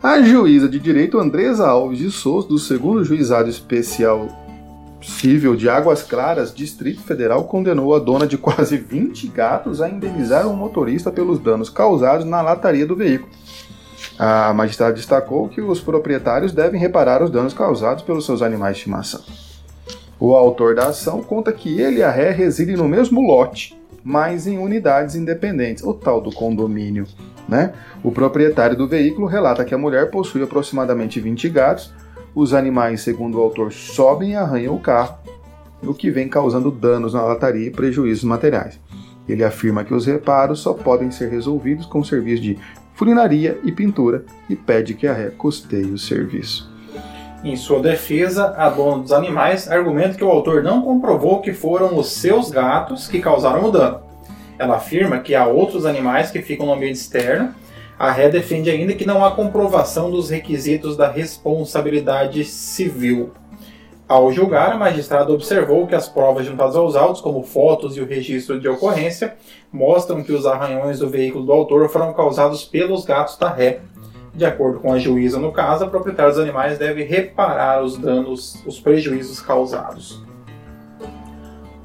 [0.00, 4.28] A juíza de direito Andresa Alves de Souza, do segundo juizado especial
[5.02, 10.46] civil de Águas Claras, Distrito Federal, condenou a dona de quase 20 gatos a indenizar
[10.46, 13.32] um motorista pelos danos causados na lataria do veículo.
[14.16, 18.82] A magistrada destacou que os proprietários devem reparar os danos causados pelos seus animais de
[18.82, 19.22] estimação.
[20.20, 24.46] O autor da ação conta que ele e a ré residem no mesmo lote, mas
[24.46, 27.04] em unidades independentes, o tal do condomínio.
[27.48, 27.72] Né?
[28.02, 31.92] O proprietário do veículo relata que a mulher possui aproximadamente 20 gatos.
[32.34, 35.18] Os animais, segundo o autor, sobem e arranham o carro,
[35.82, 38.78] o que vem causando danos na lataria e prejuízos materiais.
[39.26, 42.58] Ele afirma que os reparos só podem ser resolvidos com serviço de
[42.94, 46.68] furinaria e pintura e pede que a ré custeie o serviço.
[47.44, 51.96] Em sua defesa, a dona dos animais argumenta que o autor não comprovou que foram
[51.96, 54.07] os seus gatos que causaram o dano.
[54.58, 57.54] Ela afirma que há outros animais que ficam no ambiente externo.
[57.98, 63.32] A ré defende ainda que não há comprovação dos requisitos da responsabilidade civil.
[64.08, 68.06] Ao julgar, a magistrada observou que as provas juntadas aos autos, como fotos e o
[68.06, 69.36] registro de ocorrência,
[69.70, 73.80] mostram que os arranhões do veículo do autor foram causados pelos gatos da ré.
[74.34, 78.62] De acordo com a juíza no caso, a proprietária dos animais deve reparar os danos,
[78.64, 80.22] os prejuízos causados.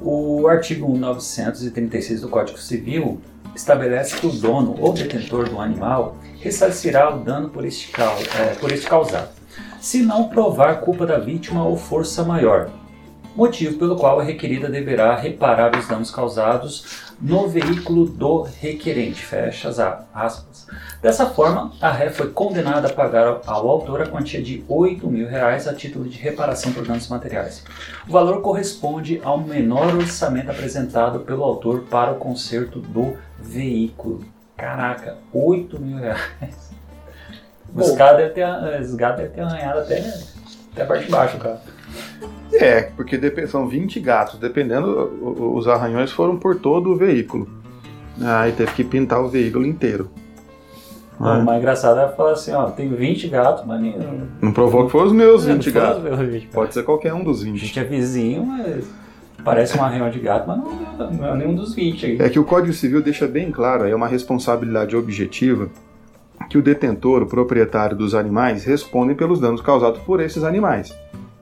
[0.06, 3.22] O artigo 936 do Código Civil
[3.56, 8.70] estabelece que o dono ou detentor do animal ressarcirá o dano por este, eh, por
[8.70, 9.30] este causado,
[9.80, 12.70] se não provar culpa da vítima ou força maior,
[13.34, 19.24] motivo pelo qual a requerida deverá reparar os danos causados no veículo do requerente.
[19.24, 19.70] Fecha
[20.14, 20.68] aspas.
[21.04, 25.28] Dessa forma, a ré foi condenada a pagar ao autor a quantia de 8 mil
[25.28, 27.62] reais a título de reparação por danos materiais.
[28.08, 34.24] O valor corresponde ao menor orçamento apresentado pelo autor para o conserto do veículo.
[34.56, 36.72] Caraca, 8 mil reais.
[37.76, 40.00] Os caras devem ter, os gatos devem ter arranhado até,
[40.72, 41.60] até a parte de baixo, cara.
[42.54, 47.50] É, porque são 20 gatos, dependendo, os arranhões foram por todo o veículo.
[48.22, 50.10] Aí teve que pintar o veículo inteiro.
[51.24, 53.96] O mais engraçado é falar assim, ó, tem 20 gatos, mas nem...
[54.42, 55.98] Não provou que foram os meus Não 20 foram gatos.
[55.98, 56.48] os meus 20 gatos.
[56.54, 57.58] Pode ser qualquer um dos A 20.
[57.58, 58.86] gente é vizinho, mas
[59.44, 62.18] parece um arranhão de gato, mas não, não é nenhum dos 20 aí.
[62.20, 65.70] É que o Código Civil deixa bem claro, aí é uma responsabilidade objetiva,
[66.50, 70.94] que o detentor, o proprietário dos animais, respondem pelos danos causados por esses animais.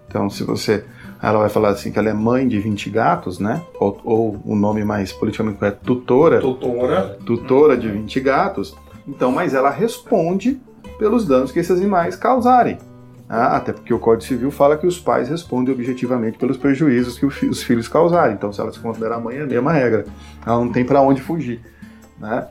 [0.08, 0.84] Então, se você.
[1.24, 3.62] Ela vai falar assim que ela é mãe de 20 gatos, né?
[3.80, 6.40] Ou, ou o nome mais politicamente correto, tutora.
[6.42, 8.76] Tutora, tutora de 20 gatos,
[9.08, 10.60] então, mas ela responde
[10.98, 12.78] pelos danos que esses animais causarem.
[13.34, 17.26] Ah, até porque o Código Civil fala que os pais respondem objetivamente pelos prejuízos que
[17.26, 18.36] os filhos causarem.
[18.36, 20.06] Então, se ela se considerar mãe, é a mesma regra.
[20.46, 21.62] Ela não tem para onde fugir.
[22.20, 22.46] Né?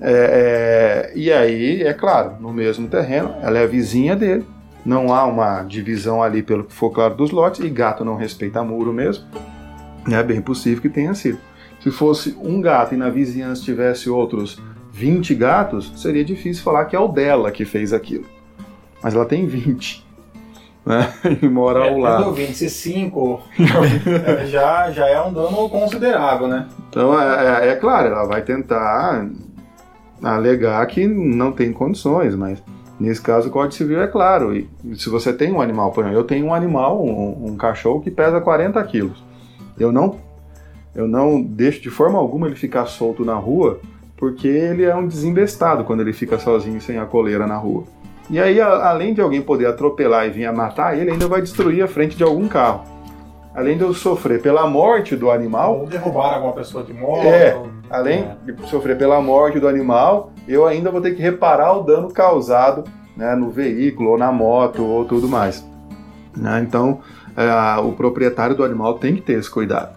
[0.00, 4.46] É, é, e aí, é claro, no mesmo terreno, ela é vizinha dele.
[4.86, 7.60] Não há uma divisão ali, pelo que for claro, dos lotes.
[7.64, 9.24] E gato não respeita muro mesmo.
[10.10, 11.38] É bem possível que tenha sido.
[11.82, 16.96] Se fosse um gato e na vizinhança tivesse outros 20 gatos, seria difícil falar que
[16.96, 18.24] é o dela que fez aquilo.
[19.02, 20.06] Mas ela tem 20.
[20.84, 21.12] Né?
[21.42, 22.32] E mora ao é, lado.
[22.32, 23.40] 25
[24.40, 26.68] é, já, já é um dano considerável, né?
[26.88, 29.28] Então, é, é- é claro, ela vai tentar
[30.22, 32.62] alegar que não tem condições, mas
[32.98, 34.54] nesse caso o Código Civil é claro.
[34.54, 38.00] E se você tem um animal, por exemplo, eu tenho um animal, um, um cachorro
[38.00, 39.22] que pesa 40 quilos.
[39.78, 40.16] Eu não,
[40.94, 43.80] eu não deixo de forma alguma ele ficar solto na rua,
[44.20, 47.84] porque ele é um desembestado quando ele fica sozinho sem a coleira na rua.
[48.28, 51.40] E aí, a- além de alguém poder atropelar e vir a matar ele, ainda vai
[51.40, 52.82] destruir a frente de algum carro.
[53.52, 57.26] Além de eu sofrer pela morte do animal, Ou derrubar alguma pessoa de moto.
[57.26, 57.60] É.
[57.90, 62.08] Além de sofrer pela morte do animal, eu ainda vou ter que reparar o dano
[62.12, 62.84] causado
[63.16, 65.66] né, no veículo, ou na moto, ou tudo mais.
[66.36, 67.00] Né, Então,
[67.36, 69.96] é, o proprietário do animal tem que ter esse cuidado.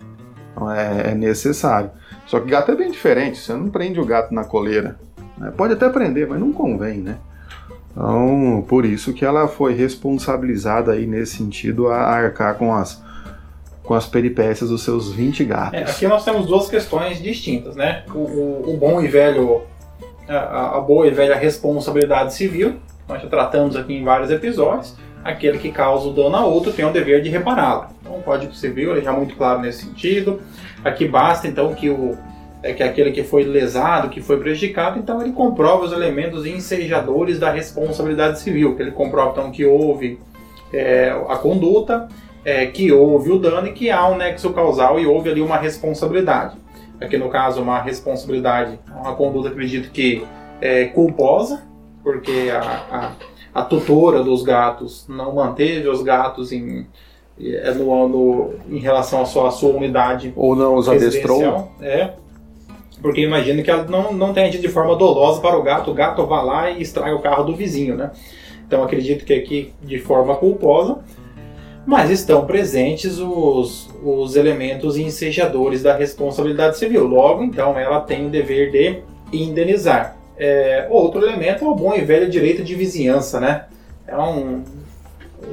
[0.51, 1.91] Então, é, é necessário.
[2.25, 3.37] Só que gato é bem diferente.
[3.37, 4.97] Você não prende o gato na coleira.
[5.37, 5.51] Né?
[5.55, 7.17] Pode até prender, mas não convém, né?
[7.91, 13.03] Então, por isso que ela foi responsabilizada aí nesse sentido a arcar com as,
[13.83, 15.79] com as peripécias dos seus 20 gatos.
[15.79, 18.03] É, aqui nós temos duas questões distintas, né?
[18.13, 19.61] O, o, o bom e velho,
[20.27, 25.59] a, a, boa e velha responsabilidade civil, nós já tratamos aqui em vários episódios, aquele
[25.59, 27.87] que causa o dano a outro tem o dever de repará-lo.
[28.01, 30.41] Então o Código Civil ele já é muito claro nesse sentido.
[30.83, 32.17] Aqui basta então que o
[32.63, 37.37] é que aquele que foi lesado, que foi prejudicado, então ele comprova os elementos ensejadores
[37.37, 40.17] da responsabilidade civil, que ele comprova então que houve
[40.71, 42.07] é, a conduta,
[42.45, 45.57] é, que houve o dano e que há um nexo causal e houve ali uma
[45.57, 46.55] responsabilidade.
[47.01, 50.25] Aqui no caso uma responsabilidade, uma conduta acredito que
[50.61, 51.63] é culposa,
[52.01, 52.61] porque a,
[53.53, 56.87] a, a tutora dos gatos não manteve os gatos em,
[57.39, 60.33] é, no, no, em relação à sua, à sua unidade.
[60.35, 61.71] Ou não os adestrou.
[61.81, 62.11] É,
[63.01, 65.93] porque imagino que ela não, não tenha agido de forma dolosa para o gato, o
[65.93, 68.11] gato vá lá e estraga o carro do vizinho, né?
[68.65, 70.99] Então acredito que aqui de forma culposa,
[71.85, 77.05] mas estão presentes os, os elementos ensejadores da responsabilidade civil.
[77.05, 79.01] Logo, então, ela tem o dever de
[79.37, 80.17] indenizar.
[80.37, 83.65] É, outro elemento é o bom e velho direito de vizinhança, né?
[84.07, 84.63] É um,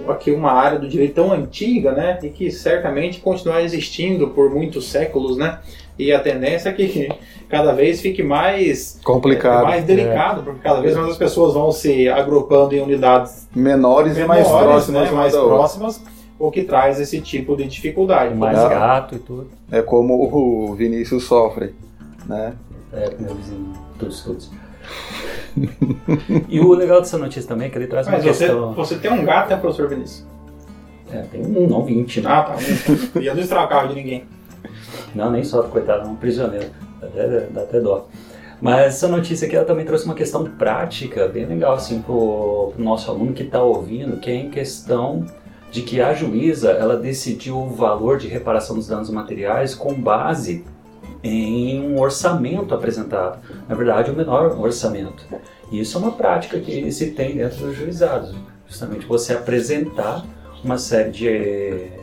[0.08, 2.18] aqui uma área do direito tão antiga, né?
[2.22, 5.58] E que certamente continuará existindo por muitos séculos, né?
[5.98, 7.08] E a tendência é que
[7.48, 10.44] cada vez fique mais complicado, é, mais delicado, é.
[10.44, 14.48] porque cada vez mais as pessoas vão se agrupando em unidades menores, menores e mais
[14.48, 16.02] próximas, né, mais próximas,
[16.38, 18.34] o que traz esse tipo de dificuldade.
[18.34, 19.48] Mais é, gato e tudo.
[19.70, 21.74] É como o Vinícius sofre,
[22.24, 22.54] né?
[22.92, 24.50] É, meu vizinho, todos, todos.
[26.48, 28.72] e o legal dessa notícia também é que ele traz Mas uma você, questão...
[28.74, 30.26] Você tem um gato, né, professor Vinícius?
[31.12, 32.30] É, tem um, não 20, né?
[32.30, 32.56] Ah, tá.
[32.56, 33.20] Um.
[33.20, 34.24] Ia não estragar o carro de ninguém.
[35.14, 36.70] Não, nem só, coitado, é um prisioneiro.
[37.00, 38.06] Dá até, dá até dó.
[38.60, 42.84] Mas essa notícia aqui ela também trouxe uma questão prática bem legal assim pro, pro
[42.84, 45.24] nosso aluno que está ouvindo, que é em questão
[45.70, 50.64] de que a juíza ela decidiu o valor de reparação dos danos materiais com base
[51.22, 53.38] em um orçamento apresentado.
[53.68, 55.24] Na verdade, o menor orçamento.
[55.70, 58.34] E isso é uma prática que se tem dentro dos juizados.
[58.66, 60.24] Justamente você apresentar
[60.64, 62.00] uma série de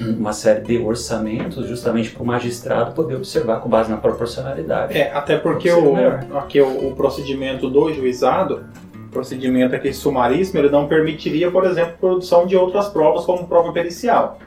[0.00, 4.98] uma série de orçamentos justamente para o magistrado poder observar com base na proporcionalidade.
[4.98, 5.94] É, até porque o,
[6.36, 8.64] aqui o, o, procedimento do juizado,
[9.12, 14.38] procedimento aqui sumaríssimo, ele não permitiria, por exemplo, produção de outras provas como prova pericial.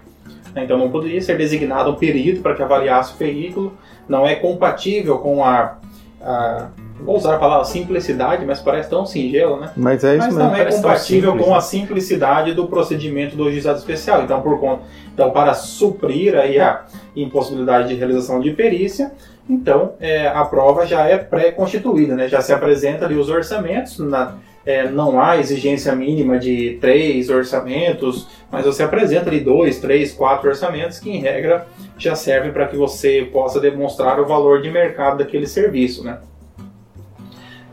[0.64, 3.74] Então não poderia ser designado um perito para que avaliasse o veículo,
[4.08, 5.78] não é compatível com a,
[6.22, 9.72] a vou usar a palavra simplicidade, mas parece tão singelo, né?
[9.76, 10.50] Mas é isso mas mesmo.
[10.50, 14.24] não é compatível simples, com a simplicidade do procedimento do juizado especial.
[14.24, 16.84] Então, por conta, então para suprir aí a
[17.16, 19.12] impossibilidade de realização de perícia,
[19.50, 22.28] então é, a prova já é pré-constituída, né?
[22.28, 28.28] Já se apresenta ali os orçamentos, na, é, não há exigência mínima de três orçamentos,
[28.52, 32.76] mas você apresenta ali dois, três, quatro orçamentos que em regra já servem para que
[32.76, 36.18] você possa demonstrar o valor de mercado daquele serviço, né?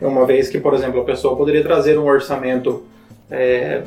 [0.00, 2.84] Uma vez que, por exemplo, a pessoa poderia trazer um orçamento
[3.30, 3.82] é,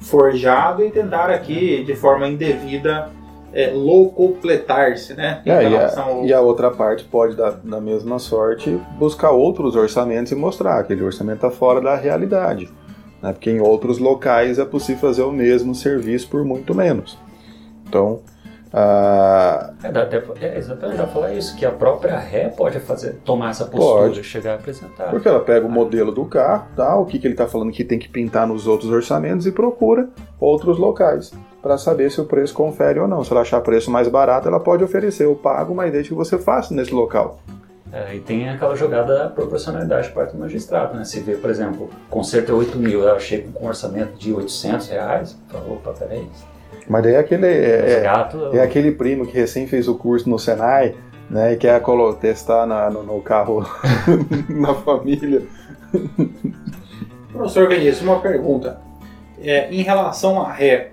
[0.00, 3.10] forjado e tentar aqui, de forma indevida,
[3.52, 5.42] é, locupletar-se, né?
[5.44, 6.24] É, e, a, ao...
[6.24, 10.92] e, a, outra parte pode, dar, na mesma sorte, buscar outros orçamentos e mostrar que
[10.92, 12.70] aquele orçamento está fora da realidade.
[13.22, 13.32] Né?
[13.32, 17.18] Porque em outros locais é possível fazer o mesmo serviço por muito menos.
[17.86, 18.20] Então,
[18.70, 23.14] ah, é, dá até, é, exatamente, dá falar isso, que a própria ré pode fazer,
[23.24, 24.22] tomar essa postura, pode.
[24.22, 25.08] chegar a apresentar.
[25.08, 27.82] Porque ela pega o modelo do carro, tá, o que, que ele está falando que
[27.82, 32.54] tem que pintar nos outros orçamentos e procura outros locais para saber se o preço
[32.54, 33.24] confere ou não.
[33.24, 36.38] Se ela achar preço mais barato, ela pode oferecer o pago, mas desde que você
[36.38, 37.38] faça nesse local.
[37.92, 41.04] É, e tem aquela jogada da proporcionalidade parte do magistrado, né?
[41.04, 44.88] Se vê, por exemplo, conserto é 8 mil, ela chega com um orçamento de 800
[44.88, 46.28] reais, falou, opa, peraí,
[46.88, 50.38] mas daí é aquele, é, gato, é, aquele primo que recém fez o curso no
[50.38, 50.94] Senai,
[51.28, 51.80] né, e quer
[52.18, 53.66] testar na, no, no carro
[54.48, 55.42] na família.
[57.30, 58.80] Professor Vinícius, uma pergunta.
[59.40, 60.90] É, em relação à ré,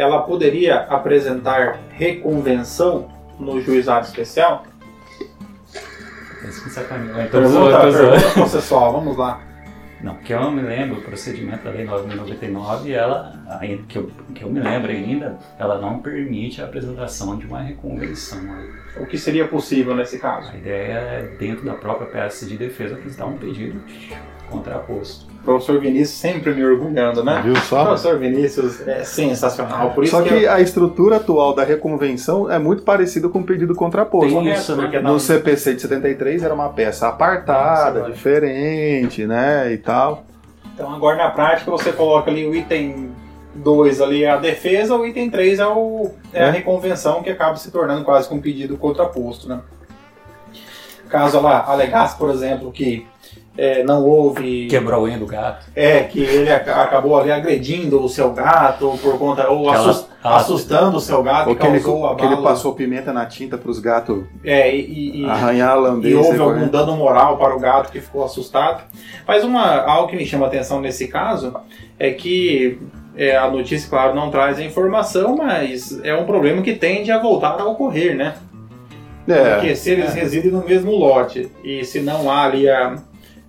[0.00, 4.64] ela poderia apresentar reconvenção no juizado especial?
[7.26, 9.42] Então, pergunta, pergunta processual, vamos lá.
[10.02, 13.38] Não, que eu me lembro, o procedimento da Lei 9.099, ela,
[13.86, 18.40] que eu, que eu me lembro ainda, ela não permite a apresentação de uma reconvenção.
[18.96, 20.50] O que seria possível nesse caso?
[20.52, 23.78] A ideia é, dentro da própria peça de defesa, apresentar um pedido
[24.48, 25.29] contraposto.
[25.44, 27.40] Professor Vinícius sempre me orgulhando, né?
[27.42, 27.84] Viu só?
[27.86, 29.90] Professor Vinícius é sensacional.
[29.92, 33.44] Por isso Só que, que, a estrutura atual da reconvenção é muito parecida com o
[33.44, 34.28] pedido contraposto.
[34.34, 34.82] Tem isso, né?
[34.82, 40.24] porque No não- CPC de 73 era uma peça apartada, Nossa, diferente, né, e tal.
[40.74, 43.10] Então agora na prática você coloca ali o item
[43.54, 46.50] 2 ali é a defesa, o item 3 é, o, é a É.
[46.50, 49.60] reconvenção que acaba se tornando quase que um pedido contraposto, né?
[51.08, 53.06] Caso ela alegasse, por exemplo, que
[53.62, 55.66] é, não houve Quebrou o unha do gato.
[55.76, 59.50] É, que ele ac- acabou ali agredindo o seu gato por conta.
[59.50, 62.24] ou Ela- assus- ela- assustando o seu gato Ou e que ele, causou a que
[62.24, 66.16] ele passou pimenta na tinta para os gatos É, e, e- arranhar a e lambeza.
[66.18, 66.68] houve e algum correr.
[66.70, 68.82] dano moral para o gato que ficou assustado.
[69.28, 71.54] Mas uma, algo que me chama a atenção nesse caso
[71.98, 72.78] é que
[73.16, 77.18] é, a notícia, claro, não traz a informação, mas é um problema que tende a
[77.18, 78.34] voltar a ocorrer, né?
[79.26, 82.96] Porque É, se eles residem no mesmo lote e se não há ali a,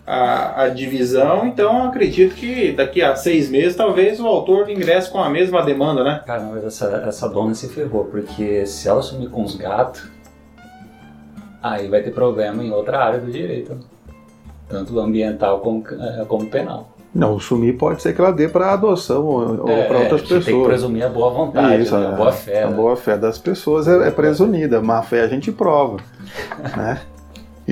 [0.05, 5.09] a, a divisão, então eu acredito que daqui a seis meses talvez o autor ingresse
[5.11, 6.21] com a mesma demanda, né?
[6.25, 10.09] Cara, mas essa, essa dona se ferrou, porque se ela sumir com os gatos,
[11.61, 13.77] aí vai ter problema em outra área do direito.
[14.67, 16.95] Tanto ambiental como, eh, como penal.
[17.13, 20.23] não, sumir pode ser que ela dê para adoção ou, ou É, para outras a
[20.23, 20.67] gente Tem que pessoas.
[20.67, 22.07] presumir a boa vontade, Isso, né?
[22.07, 22.15] a é.
[22.15, 22.63] boa fé.
[22.63, 22.75] A né?
[22.75, 25.97] boa fé das pessoas é, é presumida, má fé a gente prova.
[26.77, 27.01] né?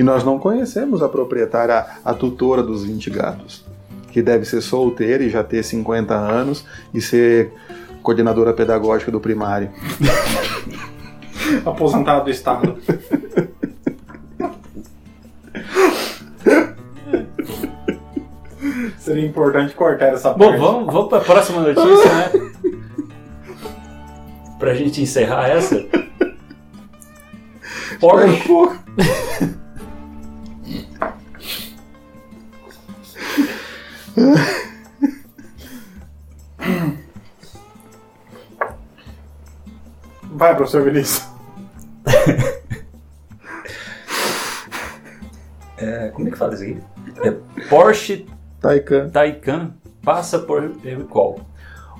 [0.00, 3.66] E nós não conhecemos a proprietária, a tutora dos 20 gatos,
[4.10, 7.52] que deve ser solteira e já ter 50 anos e ser
[8.02, 9.70] coordenadora pedagógica do primário.
[11.66, 12.78] Aposentado do Estado.
[18.96, 20.60] Seria importante cortar essa Bom, parte.
[20.60, 22.30] vamos, vamos para a próxima notícia, né?
[24.58, 25.84] pra gente encerrar essa.
[28.00, 28.48] Porsche,
[40.32, 41.28] Vai, professor Vinícius.
[45.76, 46.78] é, como é que fala isso aqui?
[47.22, 47.30] É,
[47.68, 48.26] Porsche
[48.60, 49.10] Taycan.
[49.10, 51.40] Taycan passa por recall.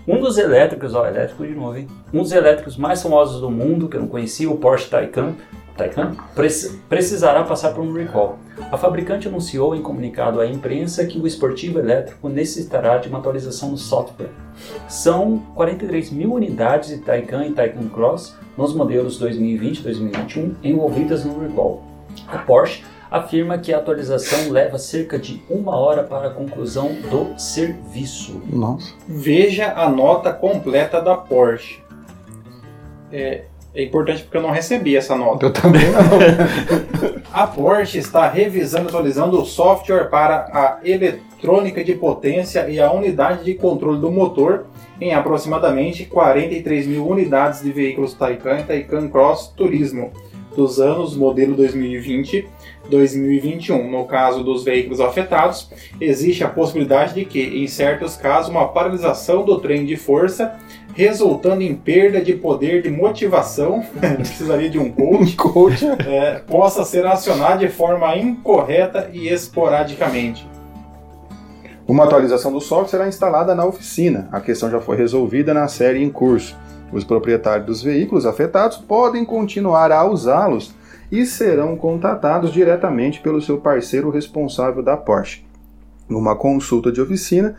[0.06, 1.86] Um dos elétricos, ó, elétrico de novo, hein?
[2.12, 5.34] Um dos elétricos mais famosos do mundo, que eu não conhecia, o Porsche Taycan,
[5.80, 8.38] Taycan preci- precisará passar por um recall.
[8.70, 13.70] A fabricante anunciou em comunicado à imprensa que o esportivo elétrico necessitará de uma atualização
[13.70, 14.28] no software.
[14.88, 21.24] São 43 mil unidades de Taycan e Taycan Cross nos modelos 2020 e 2021 envolvidas
[21.24, 21.82] no recall.
[22.28, 27.38] A Porsche afirma que a atualização leva cerca de uma hora para a conclusão do
[27.40, 28.40] serviço.
[28.52, 28.92] Nossa.
[29.08, 31.82] Veja a nota completa da Porsche.
[33.10, 33.44] É,
[33.74, 35.46] é importante porque eu não recebi essa nota.
[35.46, 37.20] Eu também não.
[37.32, 42.90] A Porsche está revisando e atualizando o software para a eletrônica de potência e a
[42.92, 44.66] unidade de controle do motor
[45.00, 50.10] em aproximadamente 43 mil unidades de veículos Taycan e Taycan Cross Turismo
[50.56, 52.48] dos anos modelo 2020
[52.90, 53.90] 2021.
[53.90, 59.44] No caso dos veículos afetados, existe a possibilidade de que, em certos casos, uma paralisação
[59.44, 60.58] do trem de força,
[61.00, 63.82] resultando em perda de poder de motivação,
[64.16, 65.86] precisaria de um coach, Coach.
[66.06, 70.46] é, possa ser acionada de forma incorreta e esporadicamente.
[71.88, 74.28] Uma atualização do software será instalada na oficina.
[74.30, 76.54] A questão já foi resolvida na série em curso.
[76.92, 80.74] Os proprietários dos veículos afetados podem continuar a usá-los
[81.10, 85.44] e serão contatados diretamente pelo seu parceiro responsável da Porsche.
[86.10, 87.56] Uma consulta de oficina,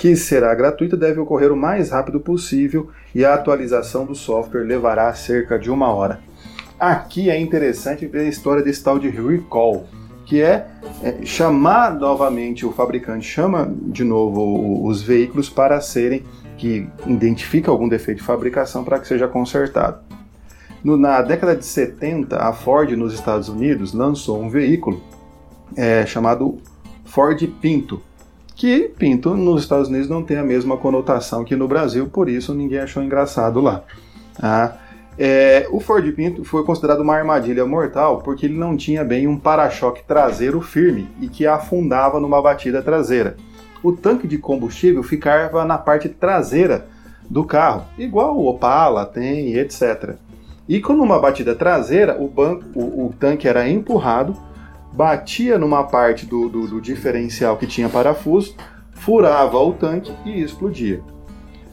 [0.00, 5.12] que será gratuita, deve ocorrer o mais rápido possível e a atualização do software levará
[5.12, 6.20] cerca de uma hora.
[6.78, 9.84] Aqui é interessante ver a história desse tal de recall,
[10.24, 10.66] que é
[11.02, 16.24] é, chamar novamente, o fabricante chama de novo os veículos para serem,
[16.56, 19.98] que identifica algum defeito de fabricação para que seja consertado.
[20.82, 25.02] No- na década de 70, a Ford nos Estados Unidos lançou um veículo
[25.76, 26.56] é, chamado
[27.04, 28.00] Ford Pinto,
[28.60, 32.54] que Pinto nos Estados Unidos não tem a mesma conotação que no Brasil, por isso
[32.54, 33.82] ninguém achou engraçado lá.
[34.38, 34.74] Ah,
[35.18, 39.38] é, o Ford Pinto foi considerado uma armadilha mortal porque ele não tinha bem um
[39.38, 43.34] para-choque traseiro firme e que afundava numa batida traseira.
[43.82, 46.86] O tanque de combustível ficava na parte traseira
[47.30, 50.16] do carro, igual o Opala tem, etc.
[50.68, 54.36] E quando numa batida traseira, o, banco, o, o tanque era empurrado,
[54.92, 58.54] batia numa parte do, do, do diferencial que tinha parafuso,
[58.92, 61.02] furava o tanque e explodia.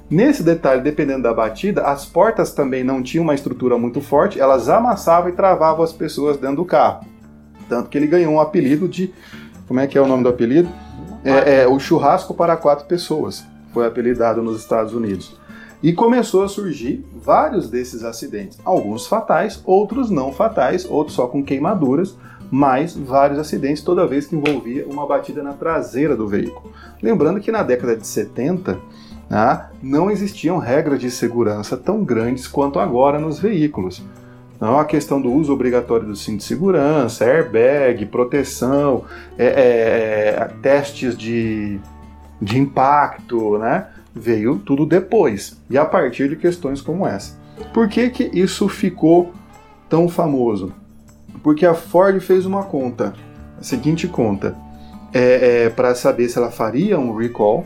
[0.09, 4.69] Nesse detalhe, dependendo da batida, as portas também não tinham uma estrutura muito forte, elas
[4.69, 7.05] amassavam e travavam as pessoas dentro do carro.
[7.67, 9.13] Tanto que ele ganhou um apelido de.
[9.67, 10.69] Como é que é o nome do apelido?
[11.25, 13.43] É, é, o churrasco para quatro pessoas
[13.73, 15.37] foi apelidado nos Estados Unidos.
[15.83, 21.43] E começou a surgir vários desses acidentes, alguns fatais, outros não fatais, outros só com
[21.43, 22.17] queimaduras,
[22.49, 26.71] mas vários acidentes toda vez que envolvia uma batida na traseira do veículo.
[27.01, 28.79] Lembrando que na década de 70
[29.29, 34.03] né, não existiam regras de segurança tão grandes quanto agora nos veículos.
[34.55, 39.03] Então, a questão do uso obrigatório do cinto de segurança, airbag, proteção,
[39.37, 41.79] é, é, é, testes de,
[42.41, 43.87] de impacto, né?
[44.15, 47.37] Veio tudo depois e a partir de questões como essa.
[47.71, 49.31] Por que, que isso ficou
[49.87, 50.73] tão famoso?
[51.43, 53.13] Porque a Ford fez uma conta,
[53.59, 54.55] a seguinte conta,
[55.13, 57.65] é, é para saber se ela faria um recall,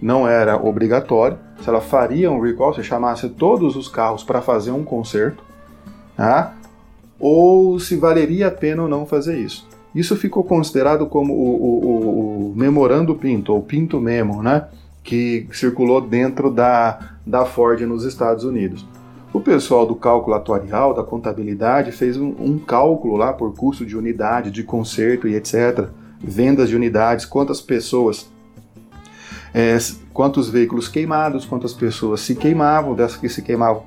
[0.00, 4.70] não era obrigatório, se ela faria um recall, se chamasse todos os carros para fazer
[4.70, 5.42] um conserto,
[6.16, 6.54] tá?
[7.18, 9.66] ou se valeria a pena ou não fazer isso.
[9.94, 14.66] Isso ficou considerado como o, o, o, o memorando Pinto, ou Pinto Memo, né?
[15.02, 18.86] que circulou dentro da, da Ford nos Estados Unidos.
[19.32, 23.96] O pessoal do cálculo atuarial, da contabilidade, fez um, um cálculo lá por custo de
[23.96, 28.28] unidade, de conserto e etc., vendas de unidades, quantas pessoas,
[29.54, 29.76] é,
[30.12, 33.84] quantos veículos queimados, quantas pessoas se queimavam, dessas que se queimavam,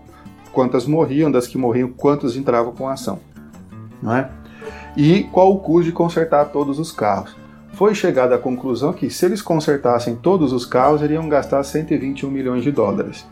[0.52, 3.20] quantas morriam, das que morriam, quantos entravam com a ação.
[4.02, 4.30] Não é?
[4.96, 7.36] E qual o custo de consertar todos os carros?
[7.74, 12.64] Foi chegada à conclusão que se eles consertassem todos os carros, iriam gastar 121 milhões
[12.64, 13.26] de dólares.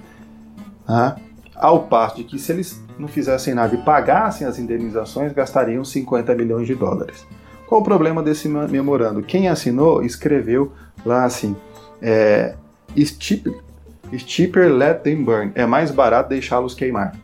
[0.88, 1.16] Ah,
[1.60, 6.34] ao passo de que se eles não fizessem nada e pagassem as indenizações, gastariam 50
[6.36, 7.28] milhões de dólares.
[7.68, 9.22] Qual o problema desse memorando?
[9.22, 10.72] Quem assinou escreveu
[11.05, 11.55] lá assim:
[12.01, 12.55] é,
[14.18, 15.51] cheaper let them burn.
[15.53, 17.16] É mais barato deixá-los queimar.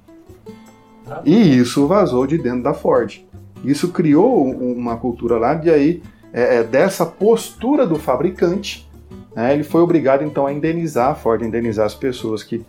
[1.07, 1.21] Ah.
[1.25, 3.25] E isso vazou de dentro da Ford.
[3.63, 8.87] Isso criou uma cultura lá de aí é, é, dessa postura do fabricante.
[9.35, 12.63] Né, ele foi obrigado então a indenizar a Ford, a indenizar as pessoas que,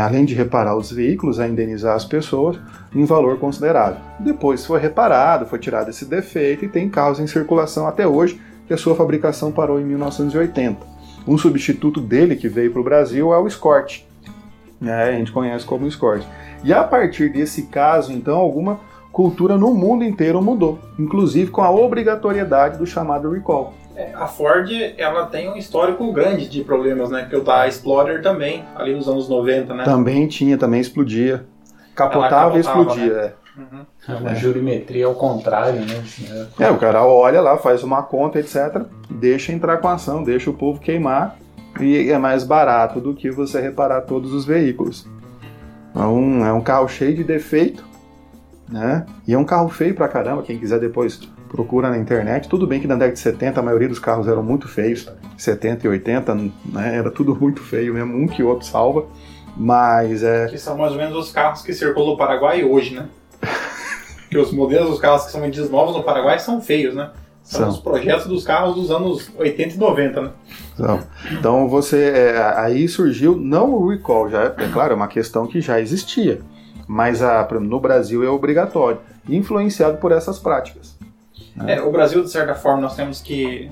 [0.00, 2.58] além de reparar os veículos, a indenizar as pessoas
[2.94, 4.00] em valor considerável.
[4.18, 8.74] Depois foi reparado, foi tirado esse defeito e tem carros em circulação até hoje, que
[8.74, 10.94] a sua fabricação parou em 1980.
[11.26, 14.02] Um substituto dele que veio para o Brasil é o Escort.
[14.82, 16.24] É, a gente conhece como Escort.
[16.62, 18.80] E a partir desse caso, então, alguma
[19.12, 23.72] cultura no mundo inteiro mudou, inclusive com a obrigatoriedade do chamado recall.
[23.96, 27.22] É, a Ford ela tem um histórico grande de problemas, né?
[27.22, 29.84] Porque o da Explorer também, ali nos anos 90, né?
[29.84, 31.44] Também tinha, também explodia.
[31.94, 33.14] Capotava, capotava e explodia.
[33.14, 33.24] Né?
[33.26, 33.44] É.
[33.56, 33.86] Uhum.
[34.08, 36.02] É uma jurimetria ao contrário, né?
[36.58, 38.82] É, o cara olha lá, faz uma conta, etc.
[39.08, 41.36] Deixa entrar com a ação, deixa o povo queimar
[41.80, 45.06] e é mais barato do que você reparar todos os veículos.
[45.90, 47.84] Então, é um carro cheio de defeito,
[48.68, 49.06] né?
[49.26, 51.20] E é um carro feio pra caramba, quem quiser depois
[51.54, 52.48] procura na internet.
[52.48, 55.86] Tudo bem que na década de 70 a maioria dos carros eram muito feios, 70
[55.86, 56.96] e 80, né?
[56.96, 59.06] Era tudo muito feio mesmo, um que outro salva.
[59.56, 60.48] Mas é.
[60.48, 63.06] Que são mais ou menos os carros que circulam no Paraguai hoje, né?
[64.28, 67.10] que os modelos dos carros que são vendidos novos no Paraguai são feios, né?
[67.44, 67.68] São, são.
[67.68, 70.30] os projetos dos carros dos anos 80 e 90, né?
[70.76, 70.98] São.
[71.30, 72.10] Então você.
[72.10, 75.80] É, aí surgiu, não o recall, já é, é claro, é uma questão que já
[75.80, 76.40] existia.
[76.88, 78.98] Mas a, no Brasil é obrigatório,
[79.28, 80.93] influenciado por essas práticas.
[81.56, 81.74] Né?
[81.74, 83.70] É, o Brasil, de certa forma, nós temos que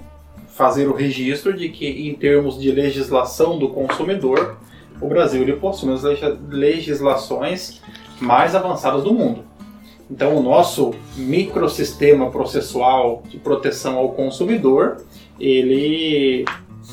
[0.49, 4.59] fazer o registro de que, em termos de legislação do consumidor,
[5.01, 6.03] o Brasil ele possui as
[6.49, 7.81] legislações
[8.21, 9.45] mais avançadas do mundo.
[10.11, 14.99] Então, o nosso microsistema processual de proteção ao consumidor,
[15.41, 16.45] ele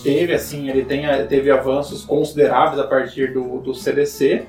[0.02, 4.46] teve assim, ele tem, teve avanços consideráveis a partir do, do CDC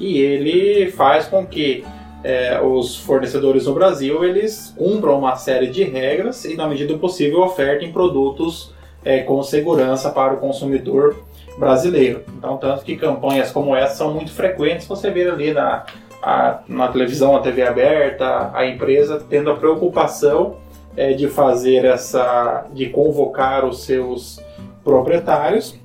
[0.00, 1.84] e ele faz com que
[2.24, 6.98] é, os fornecedores no Brasil eles cumpram uma série de regras e, na medida do
[6.98, 8.72] possível, ofertem produtos
[9.04, 11.16] é, com segurança para o consumidor
[11.58, 12.22] brasileiro.
[12.36, 15.84] Então, tanto que campanhas como essa são muito frequentes, você vê ali na
[16.22, 20.56] a, na televisão, a TV aberta, a empresa tendo a preocupação
[20.96, 24.40] é, de fazer essa, de convocar os seus
[24.82, 25.78] proprietários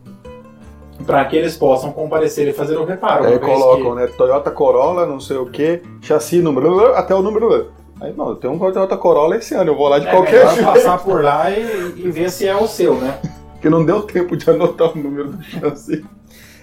[1.06, 3.26] para que eles possam comparecer e fazer o reparo.
[3.26, 4.02] Aí colocam, que...
[4.02, 4.08] né?
[4.08, 7.72] Toyota Corolla, não sei o que, chassi número até o número.
[8.00, 10.48] Aí não, eu tenho um Toyota Corolla esse ano, eu vou lá de é, qualquer
[10.50, 10.66] jeito.
[10.66, 13.20] passar por lá e, e ver se é o seu, né?
[13.62, 16.06] que não deu tempo de anotar o número do chassi.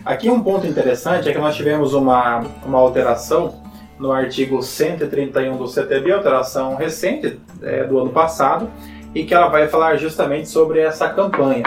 [0.04, 3.54] Aqui um ponto interessante é que nós tivemos uma, uma alteração
[3.98, 8.68] no artigo 131 do CTB, alteração recente é, do ano passado,
[9.14, 11.64] e que ela vai falar justamente sobre essa campanha.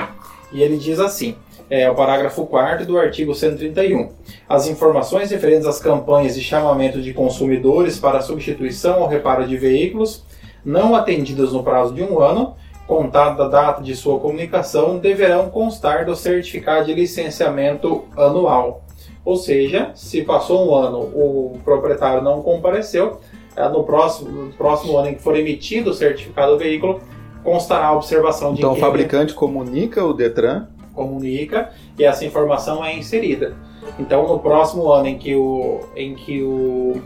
[0.52, 1.36] E ele diz assim:
[1.74, 4.10] é o parágrafo 4 do artigo 131.
[4.48, 10.24] As informações referentes às campanhas de chamamento de consumidores para substituição ou reparo de veículos
[10.64, 12.54] não atendidas no prazo de um ano
[12.86, 18.84] contada da data de sua comunicação, deverão constar do certificado de licenciamento anual.
[19.26, 23.20] Ou seja, se passou um ano, o proprietário não compareceu,
[23.56, 27.00] é, no próximo, no próximo ano em que for emitido o certificado do veículo,
[27.44, 30.68] constará a observação de Então o fabricante comunica o Detran.
[30.94, 33.56] Comunica e essa informação é inserida.
[34.00, 37.02] Então, no próximo ano em que o, em que o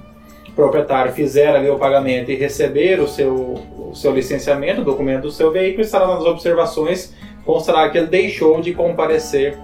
[0.56, 3.34] proprietário fizer ali o pagamento e receber o seu,
[3.90, 7.14] o seu licenciamento, o documento do seu veículo, estará nas observações,
[7.46, 9.58] constará que ele deixou de comparecer,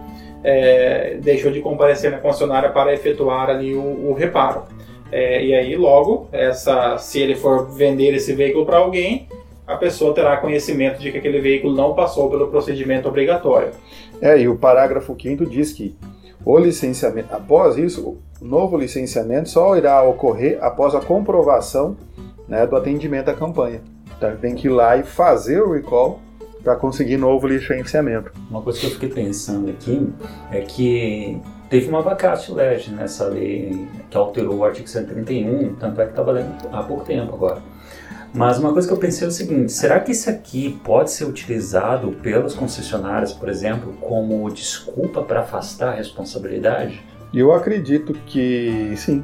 [0.43, 4.63] é, deixou de comparecer na concessionária para efetuar ali o, o reparo.
[5.11, 9.28] É, e aí, logo, essa, se ele for vender esse veículo para alguém,
[9.65, 13.71] a pessoa terá conhecimento de que aquele veículo não passou pelo procedimento obrigatório.
[14.24, 15.93] É, e o parágrafo 5 diz que
[16.45, 21.97] o licenciamento, após isso, o novo licenciamento só irá ocorrer após a comprovação
[22.47, 23.82] né, do atendimento à campanha.
[24.17, 26.21] Então tem que ir lá e fazer o recall
[26.63, 28.32] para conseguir novo licenciamento.
[28.49, 30.09] Uma coisa que eu fiquei pensando aqui
[30.49, 31.38] é que
[31.69, 36.24] teve uma vacate lege nessa lei que alterou o artigo 131, tanto é que está
[36.24, 37.61] valendo há pouco tempo agora.
[38.34, 41.25] Mas uma coisa que eu pensei é o seguinte: será que isso aqui pode ser
[41.25, 47.01] utilizado pelas concessionárias, por exemplo, como desculpa para afastar a responsabilidade?
[47.31, 49.23] E eu acredito que sim.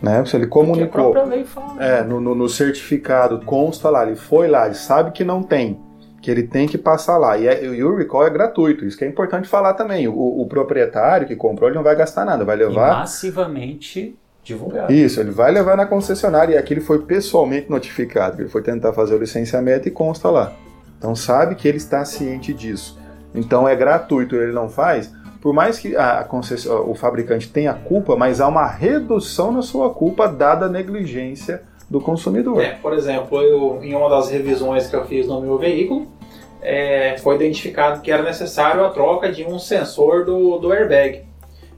[0.00, 0.24] Né?
[0.24, 1.14] Se ele comunicou
[1.44, 1.76] fala.
[1.84, 5.78] é, no, no- no certificado, consta lá, ele foi lá, ele sabe que não tem,
[6.20, 7.38] que ele tem que passar lá.
[7.38, 10.08] E, é- e o recall é gratuito, isso que é importante falar também.
[10.08, 12.98] O, o proprietário que comprou, ele não vai gastar nada, vai E levar.
[12.98, 14.92] massivamente divulgado.
[14.92, 18.40] Isso, ele vai levar na concessionária e aqui ele foi pessoalmente notificado.
[18.42, 20.52] Ele foi tentar fazer o licenciamento e consta lá.
[20.98, 22.98] Então sabe que ele está ciente disso.
[23.34, 25.12] Então é gratuito, ele não faz.
[25.40, 29.90] Por mais que a concess- o fabricante tenha culpa, mas há uma redução na sua
[29.90, 32.62] culpa dada a negligência do consumidor.
[32.62, 36.06] É, por exemplo, eu, em uma das revisões que eu fiz no meu veículo,
[36.62, 41.24] é, foi identificado que era necessário a troca de um sensor do, do airbag.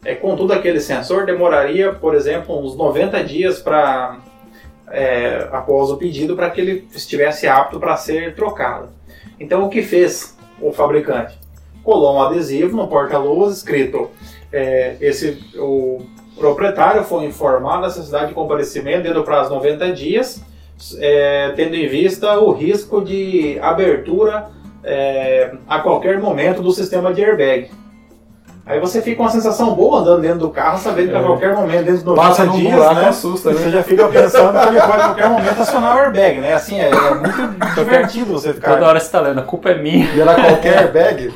[0.05, 4.19] É, contudo, aquele sensor demoraria, por exemplo, uns 90 dias para
[5.51, 8.91] após o pedido para que ele estivesse apto para ser trocado.
[9.41, 11.37] Então, o que fez o fabricante?
[11.83, 14.11] Colou um adesivo no porta-luz escrito
[14.55, 16.07] é, esse o
[16.39, 20.41] proprietário foi informado da necessidade de comparecimento dentro do prazo de 90 dias,
[20.99, 24.49] é, tendo em vista o risco de abertura
[24.85, 27.69] é, a qualquer momento do sistema de airbag.
[28.67, 31.23] Aí você fica com uma sensação boa andando dentro do carro, sabendo que a É.
[31.23, 33.71] qualquer momento, dentro de 90 Passa dias, buraco, né, assusta, você né?
[33.71, 36.55] já fica pensando que ele pode a qualquer momento acionar o airbag, né?
[36.55, 38.73] Assim, é, é muito divertido você ficar...
[38.73, 40.07] Toda hora você tá lendo, a culpa é minha.
[40.15, 41.35] E era qualquer bag?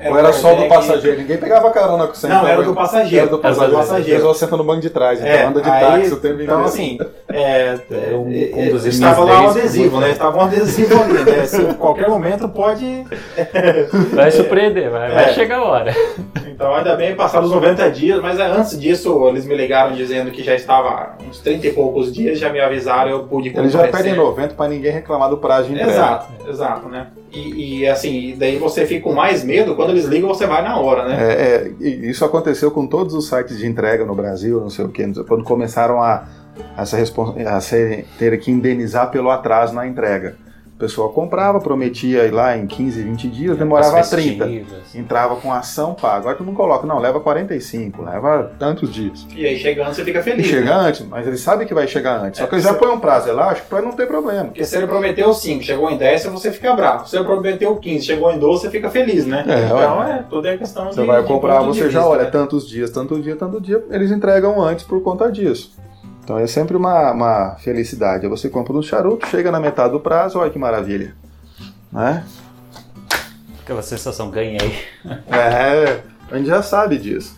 [0.00, 1.18] É, ou era só do airbag- passageiro?
[1.18, 2.28] Ninguém pegava carona com você.
[2.28, 3.26] Não, era do passageiro.
[3.26, 3.76] Era do Era do passageiro.
[3.76, 4.12] passageiro.
[4.12, 6.42] A pessoa senta no banco de trás, então É, anda de aí, táxi o tempo
[6.42, 10.10] Então, assim, é, É um- é, um dos estava lá um adesivo, né?
[10.10, 11.40] Estava um adesivo ali, né?
[11.48, 13.04] Assim, a qualquer momento pode.
[14.14, 15.32] Vai surpreender, vai, vai É.
[15.32, 15.94] chegar a hora.
[16.46, 20.30] Então, ainda bem, passados os 90 dias, mas é, antes disso, eles me ligaram dizendo
[20.30, 23.86] que já estava uns 30 e poucos dias, já me avisaram, eu pude Eles já
[23.88, 25.90] pedem 90 pra ninguém reclamar do prazo de entrega.
[25.92, 27.06] Exato, exato, né?
[27.32, 30.78] E, e, assim, daí você fica com mais medo, quando eles ligam, você vai na
[30.80, 31.16] hora, né?
[31.20, 31.32] É,
[31.82, 35.24] é, isso aconteceu com todos os sites de entrega no Brasil, não sei o sei-
[35.26, 36.24] quando começaram a,
[36.76, 40.36] a, se respons- a ser- ter que indenizar pelo atraso na entrega.
[40.78, 44.44] O pessoal comprava, prometia ir lá em 15, 20 dias, demorava As 30.
[44.46, 44.94] festivas.
[44.94, 46.18] Entrava com ação paga.
[46.18, 49.26] Agora tu não coloca, não, leva 45, leva tantos dias.
[49.34, 50.46] E aí chegando você fica E feliz.
[50.46, 50.88] chega né?
[50.88, 52.38] antes, mas ele sabe que vai chegar antes.
[52.38, 54.44] Só que É, ele já você- põe um prazo elástico pra não ter problema.
[54.44, 57.08] Porque se ele prometeu 5, chegou em 10, você fica bravo.
[57.08, 59.44] Se ele prometeu 15, chegou em 12, você fica feliz, né?
[59.48, 61.06] É, então é, tudo é questão Você de.
[61.08, 62.30] vai comprar, você já vista, olha né?
[62.30, 65.72] tantos dias, tanto dia, tanto dia, eles entregam antes por conta disso.
[66.28, 68.28] Então é sempre uma, uma felicidade.
[68.28, 71.14] Você compra um charuto, chega na metade do prazo, olha que maravilha.
[71.90, 72.22] Né?
[73.62, 74.78] Aquela sensação, ganhei.
[75.26, 76.00] É,
[76.30, 77.34] a gente já sabe disso.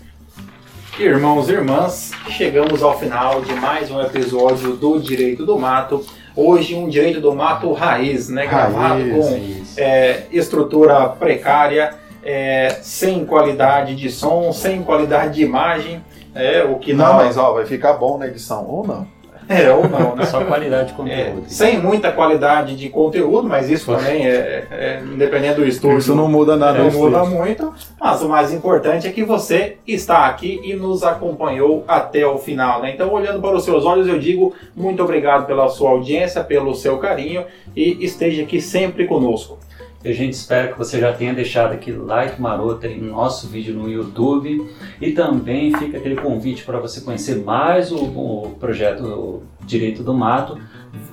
[0.99, 6.05] Irmãos e irmãs, chegamos ao final de mais um episódio do Direito do Mato.
[6.35, 8.49] Hoje um Direito do Mato raiz, né?
[8.49, 16.05] Gravado Raiz, com é, estrutura precária, é, sem qualidade de som, sem qualidade de imagem,
[16.35, 19.07] é, o que não, não, mas ó, vai ficar bom na edição, ou não.
[19.49, 20.25] é ou não, né?
[20.27, 21.45] Só qualidade de É, conteúdo.
[21.49, 25.99] sem muita qualidade de conteúdo, mas isso também é, é independente do estúdio.
[25.99, 29.79] Isso não muda nada não no muda muito, mas o mais importante é que você
[29.87, 32.81] está aqui e nos acompanhou até o final.
[32.83, 32.93] Né?
[32.95, 36.99] Então, olhando para os seus olhos, eu digo muito obrigado pela sua audiência, pelo seu
[36.99, 39.59] carinho e esteja aqui sempre conosco.
[40.03, 43.75] A gente espera que você já tenha deixado aquele like maroto aí no nosso vídeo
[43.75, 44.67] no YouTube
[44.99, 50.59] e também fica aquele convite para você conhecer mais o, o projeto Direito do Mato.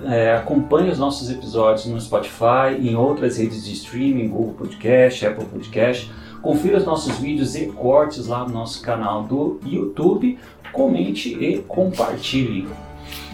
[0.06, 5.46] É, acompanhe os nossos episódios no Spotify, em outras redes de streaming, Google Podcast, Apple
[5.46, 6.10] Podcast.
[6.42, 10.40] Confira os nossos vídeos e cortes lá no nosso canal do YouTube.
[10.72, 12.70] Comente e compartilhe.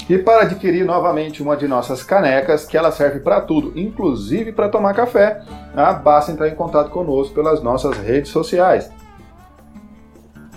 [0.09, 4.67] E para adquirir novamente uma de nossas canecas, que ela serve para tudo, inclusive para
[4.67, 5.41] tomar café,
[5.75, 8.91] ah, basta entrar em contato conosco pelas nossas redes sociais.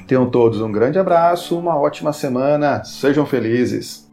[0.07, 4.07] Tenham todos um grande abraço, uma ótima semana, sejam felizes!